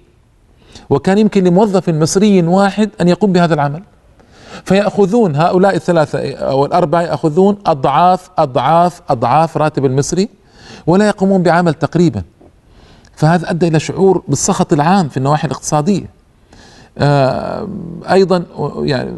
وكان 0.90 1.18
يمكن 1.18 1.44
لموظف 1.44 1.90
مصري 1.90 2.42
واحد 2.42 2.90
أن 3.02 3.08
يقوم 3.08 3.32
بهذا 3.32 3.54
العمل. 3.54 3.84
فيأخذون 4.66 5.36
هؤلاء 5.36 5.76
الثلاثة 5.76 6.34
أو 6.34 6.66
الأربعة 6.66 7.02
يأخذون 7.02 7.58
أضعاف 7.66 8.30
أضعاف 8.38 9.02
أضعاف 9.10 9.58
راتب 9.58 9.86
المصري 9.86 10.30
ولا 10.88 11.08
يقومون 11.08 11.44
بعمل 11.44 11.74
تقريبا. 11.74 12.24
فهذا 13.16 13.50
أدى 13.50 13.68
إلى 13.68 13.80
شعور 13.80 14.24
بالسخط 14.28 14.74
العام 14.74 15.10
في 15.10 15.18
النواحي 15.18 15.48
الاقتصادية. 15.48 16.16
آه، 16.98 17.68
أيضا 18.12 18.44
يعني 18.84 19.12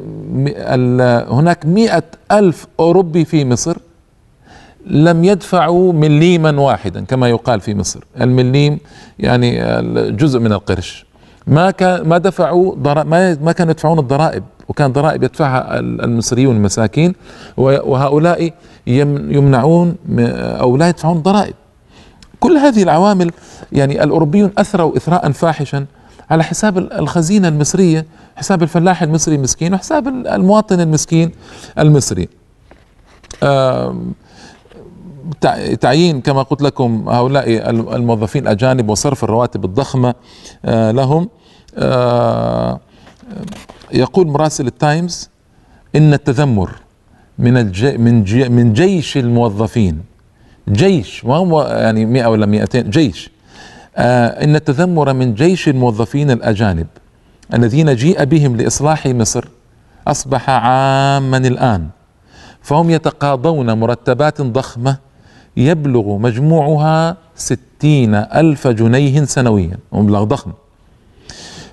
هناك 1.31 1.65
مئة 1.65 2.03
ألف 2.31 2.67
أوروبي 2.79 3.25
في 3.25 3.45
مصر 3.45 3.77
لم 4.89 5.23
يدفعوا 5.23 5.93
مليما 5.93 6.59
واحدا 6.59 7.05
كما 7.05 7.29
يقال 7.29 7.61
في 7.61 7.75
مصر. 7.75 7.99
المليم 8.21 8.79
يعني 9.19 9.59
جزء 10.11 10.39
من 10.39 10.53
القرش. 10.53 11.05
ما 11.47 11.71
كان 11.71 12.07
ما 12.07 12.17
دفعوا 12.17 12.75
ما 13.41 13.51
كانوا 13.51 13.71
يدفعون 13.71 13.99
الضرائب 13.99 14.43
وكان 14.67 14.93
ضرائب 14.93 15.23
يدفعها 15.23 15.79
المصريون 15.79 16.55
المساكين 16.55 17.15
وهؤلاء 17.57 18.53
يمنعون 18.87 19.95
أو 20.39 20.77
لا 20.77 20.89
يدفعون 20.89 21.21
ضرائب. 21.21 21.53
كل 22.39 22.57
هذه 22.57 22.83
العوامل 22.83 23.31
يعني 23.71 24.03
الأوروبيون 24.03 24.51
أثروا 24.57 24.97
اثراء 24.97 25.31
فاحشا 25.31 25.85
على 26.29 26.43
حساب 26.43 26.77
الخزينة 26.77 27.47
المصرية 27.47 28.05
حساب 28.35 28.63
الفلاح 28.63 29.03
المصري 29.03 29.35
المسكين 29.35 29.73
وحساب 29.73 30.07
المواطن 30.07 30.79
المسكين 30.79 31.31
المصري. 31.79 32.29
تعيين 35.81 36.21
كما 36.21 36.41
قلت 36.41 36.61
لكم 36.61 37.09
هؤلاء 37.09 37.69
الموظفين 37.69 38.43
الاجانب 38.43 38.89
وصرف 38.89 39.23
الرواتب 39.23 39.65
الضخمة 39.65 40.15
آه، 40.65 40.91
لهم 40.91 41.29
آه، 41.77 42.79
يقول 43.93 44.27
مراسل 44.27 44.67
التايمز 44.67 45.29
إن 45.95 46.13
التذمر 46.13 46.71
من 47.39 47.57
الجي 47.57 47.97
من 47.97 48.23
جي 48.23 48.49
من 48.49 48.73
جيش 48.73 49.17
الموظفين 49.17 50.01
جيش 50.69 51.25
ما 51.25 51.35
هو 51.35 51.61
يعني 51.61 52.05
100 52.05 52.27
ولا 52.27 52.45
200 52.45 52.81
جيش 52.81 53.29
آه 53.97 54.43
إن 54.43 54.55
التذمر 54.55 55.13
من 55.13 55.33
جيش 55.33 55.69
الموظفين 55.69 56.31
الأجانب 56.31 56.87
الذين 57.53 57.95
جيء 57.95 58.23
بهم 58.23 58.55
لإصلاح 58.55 59.07
مصر 59.07 59.45
أصبح 60.07 60.49
عاما 60.49 61.37
الآن 61.37 61.87
فهم 62.61 62.89
يتقاضون 62.89 63.73
مرتبات 63.73 64.41
ضخمة 64.41 64.97
يبلغ 65.57 66.17
مجموعها 66.17 67.17
ستين 67.35 68.15
ألف 68.15 68.67
جنيه 68.67 69.25
سنويا 69.25 69.77
مبلغ 69.91 70.23
ضخم. 70.23 70.51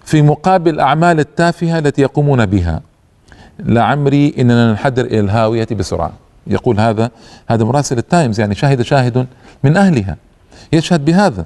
في 0.04 0.22
مقابل 0.22 0.74
الأعمال 0.74 1.20
التافهة 1.20 1.78
التي 1.78 2.02
يقومون 2.02 2.46
بها. 2.46 2.80
لعمري 3.58 4.34
إننا 4.38 4.70
ننحدر 4.70 5.04
إلى 5.04 5.20
الهاوية 5.20 5.66
بسرعة. 5.78 6.12
يقول 6.46 6.80
هذا 6.80 7.10
هذا 7.48 7.64
مراسل 7.64 7.98
التايمز 7.98 8.40
يعني 8.40 8.54
شهد 8.54 8.82
شاهد 8.82 9.26
من 9.64 9.76
أهلها. 9.76 10.16
يشهد 10.72 11.04
بهذا. 11.04 11.44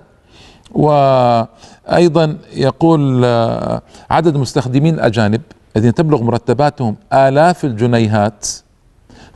وأيضا 0.72 2.36
يقول 2.54 3.24
آه، 3.24 3.82
عدد 4.10 4.34
المستخدمين 4.34 4.94
الأجانب 4.94 5.40
الذين 5.76 5.94
تبلغ 5.94 6.22
مرتباتهم 6.22 6.96
آلاف 7.12 7.64
الجنيهات 7.64 8.46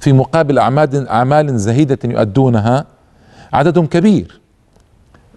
في 0.02 0.12
مقابل 0.12 0.58
اعمال 0.58 1.08
أعمال 1.08 1.58
زهيدة 1.58 1.98
يؤدونها 2.04 2.86
عددهم 3.52 3.86
كبير. 3.86 4.40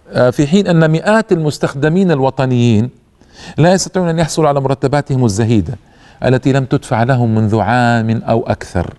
آه، 0.10 0.30
في 0.30 0.48
حين 0.48 0.68
أن 0.68 0.92
مئات 0.92 1.32
المستخدمين 1.32 2.12
الوطنيين 2.12 2.90
لا 3.58 3.74
يستطيعون 3.74 4.10
أن 4.10 4.20
يحصلوا 4.20 4.50
على 4.50 4.62
مرتباتهم 4.62 5.26
الزهيدة 5.26 5.74
التي 6.24 6.52
لم 6.54 6.66
تدفع 6.66 7.04
لهم 7.04 7.36
منذ 7.36 7.60
عام 7.60 8.10
أو 8.10 8.48
أكثر. 8.48 8.94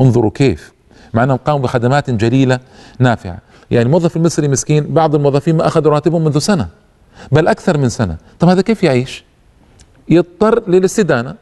انظروا 0.00 0.30
كيف. 0.30 0.72
مع 1.14 1.24
أنهم 1.24 1.36
قاموا 1.36 1.60
بخدمات 1.60 2.10
جليلة 2.10 2.60
نافعة. 2.98 3.38
يعني 3.70 3.86
الموظف 3.86 4.16
المصري 4.16 4.48
مسكين 4.48 4.94
بعض 4.94 5.14
الموظفين 5.14 5.56
ما 5.56 5.66
أخذوا 5.66 5.92
راتبهم 5.92 6.24
منذ 6.24 6.38
سنة 6.38 6.68
بل 7.32 7.48
أكثر 7.48 7.78
من 7.78 7.88
سنة. 7.88 8.16
طب 8.38 8.48
هذا 8.48 8.62
كيف 8.62 8.82
يعيش؟ 8.82 9.24
يضطر 10.08 10.70
للاستدانة. 10.70 11.34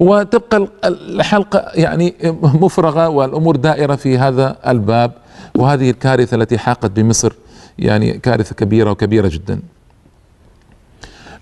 وتبقى 0.00 0.68
الحلقة 0.84 1.64
يعني 1.74 2.14
مفرغة 2.42 3.08
والأمور 3.08 3.56
دائرة 3.56 3.94
في 3.94 4.18
هذا 4.18 4.56
الباب 4.66 5.12
وهذه 5.54 5.90
الكارثة 5.90 6.34
التي 6.34 6.58
حاقت 6.58 6.90
بمصر 6.90 7.32
يعني 7.78 8.18
كارثة 8.18 8.54
كبيرة 8.54 8.90
وكبيرة 8.90 9.28
جدا. 9.28 9.60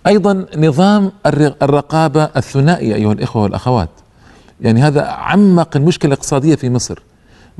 أيضا 0.06 0.46
نظام 0.56 1.12
الرقابة 1.62 2.24
الثنائي 2.36 2.94
أيها 2.94 3.12
الإخوة 3.12 3.42
والأخوات. 3.42 3.88
يعني 4.60 4.82
هذا 4.82 5.02
عمق 5.02 5.76
المشكلة 5.76 6.08
الاقتصادية 6.12 6.54
في 6.54 6.70
مصر. 6.70 7.02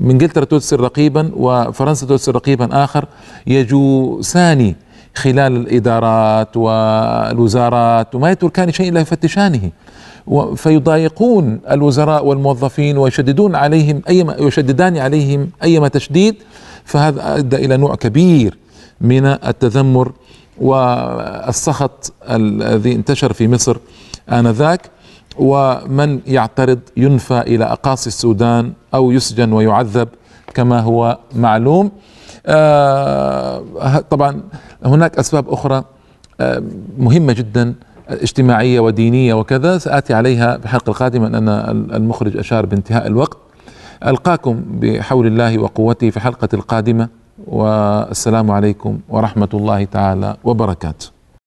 إنجلترا 0.01 0.45
ترسل 0.45 0.81
رقيبا 0.81 1.31
وفرنسا 1.37 2.07
ترسل 2.07 2.33
رقيبا 2.33 2.85
آخر. 2.85 3.05
يجوسان 3.47 4.75
خلال 5.17 5.57
الإدارات 5.57 6.57
والوزارات 6.57 8.15
وما 8.15 8.31
يتركان 8.31 8.73
شيء 8.73 8.89
إلا 8.89 9.01
يفتشانه 9.01 9.71
فيضايقون 10.57 11.61
الوزراء 11.71 12.27
والموظفين 12.27 12.99
ويشددون 12.99 13.55
عليهم 13.55 14.03
اي 14.09 14.27
يشددان 14.39 14.97
عليهم 14.97 15.51
أيما 15.63 15.89
تشديد 15.89 16.35
فهذا 16.85 17.39
أدى 17.39 17.57
إلى 17.57 17.77
نوع 17.77 17.95
كبير 17.95 18.59
من 19.01 19.27
التذمر 19.27 20.13
والسخط 20.61 22.13
الذي 22.31 22.93
انتشر 22.95 23.33
في 23.33 23.49
مصر 23.49 23.77
آنذاك. 24.33 24.91
ومن 25.39 26.21
يعترض 26.27 26.79
ينفى 26.97 27.41
إلى 27.41 27.65
أقاصي 27.65 28.07
السودان 28.07 28.73
أو 28.95 29.11
يسجن 29.11 29.53
ويعذب 29.53 30.09
كما 30.55 30.81
هو 30.81 31.19
معلوم. 31.35 31.91
آه 32.47 33.63
طبعا 34.11 34.41
هناك 34.85 35.19
أسباب 35.19 35.49
أخرى 35.49 35.85
آه 36.41 36.63
مهمة 36.99 37.33
جدا. 37.33 37.75
اجتماعية 38.09 38.81
ودينية 38.81 39.35
وكذا 39.35 39.79
سآتي 39.79 40.15
عليها 40.15 40.59
في 40.59 40.65
الحلقة 40.65 40.91
القادمة 40.91 41.29
لأن 41.29 41.49
المخرج 41.95 42.37
أشار 42.37 42.67
بانتهاء 42.67 43.07
الوقت. 43.07 43.39
ألقاكم 44.07 44.63
بحول 44.81 45.27
الله 45.27 45.59
وقوته 45.59 46.11
في 46.11 46.17
الحلقة 46.17 46.49
القادمة 46.55 47.09
والسلام 47.47 48.51
عليكم 48.51 48.99
ورحمة 49.09 49.49
الله 49.55 49.85
تعالى 49.85 50.37
وبركاته. 50.45 51.14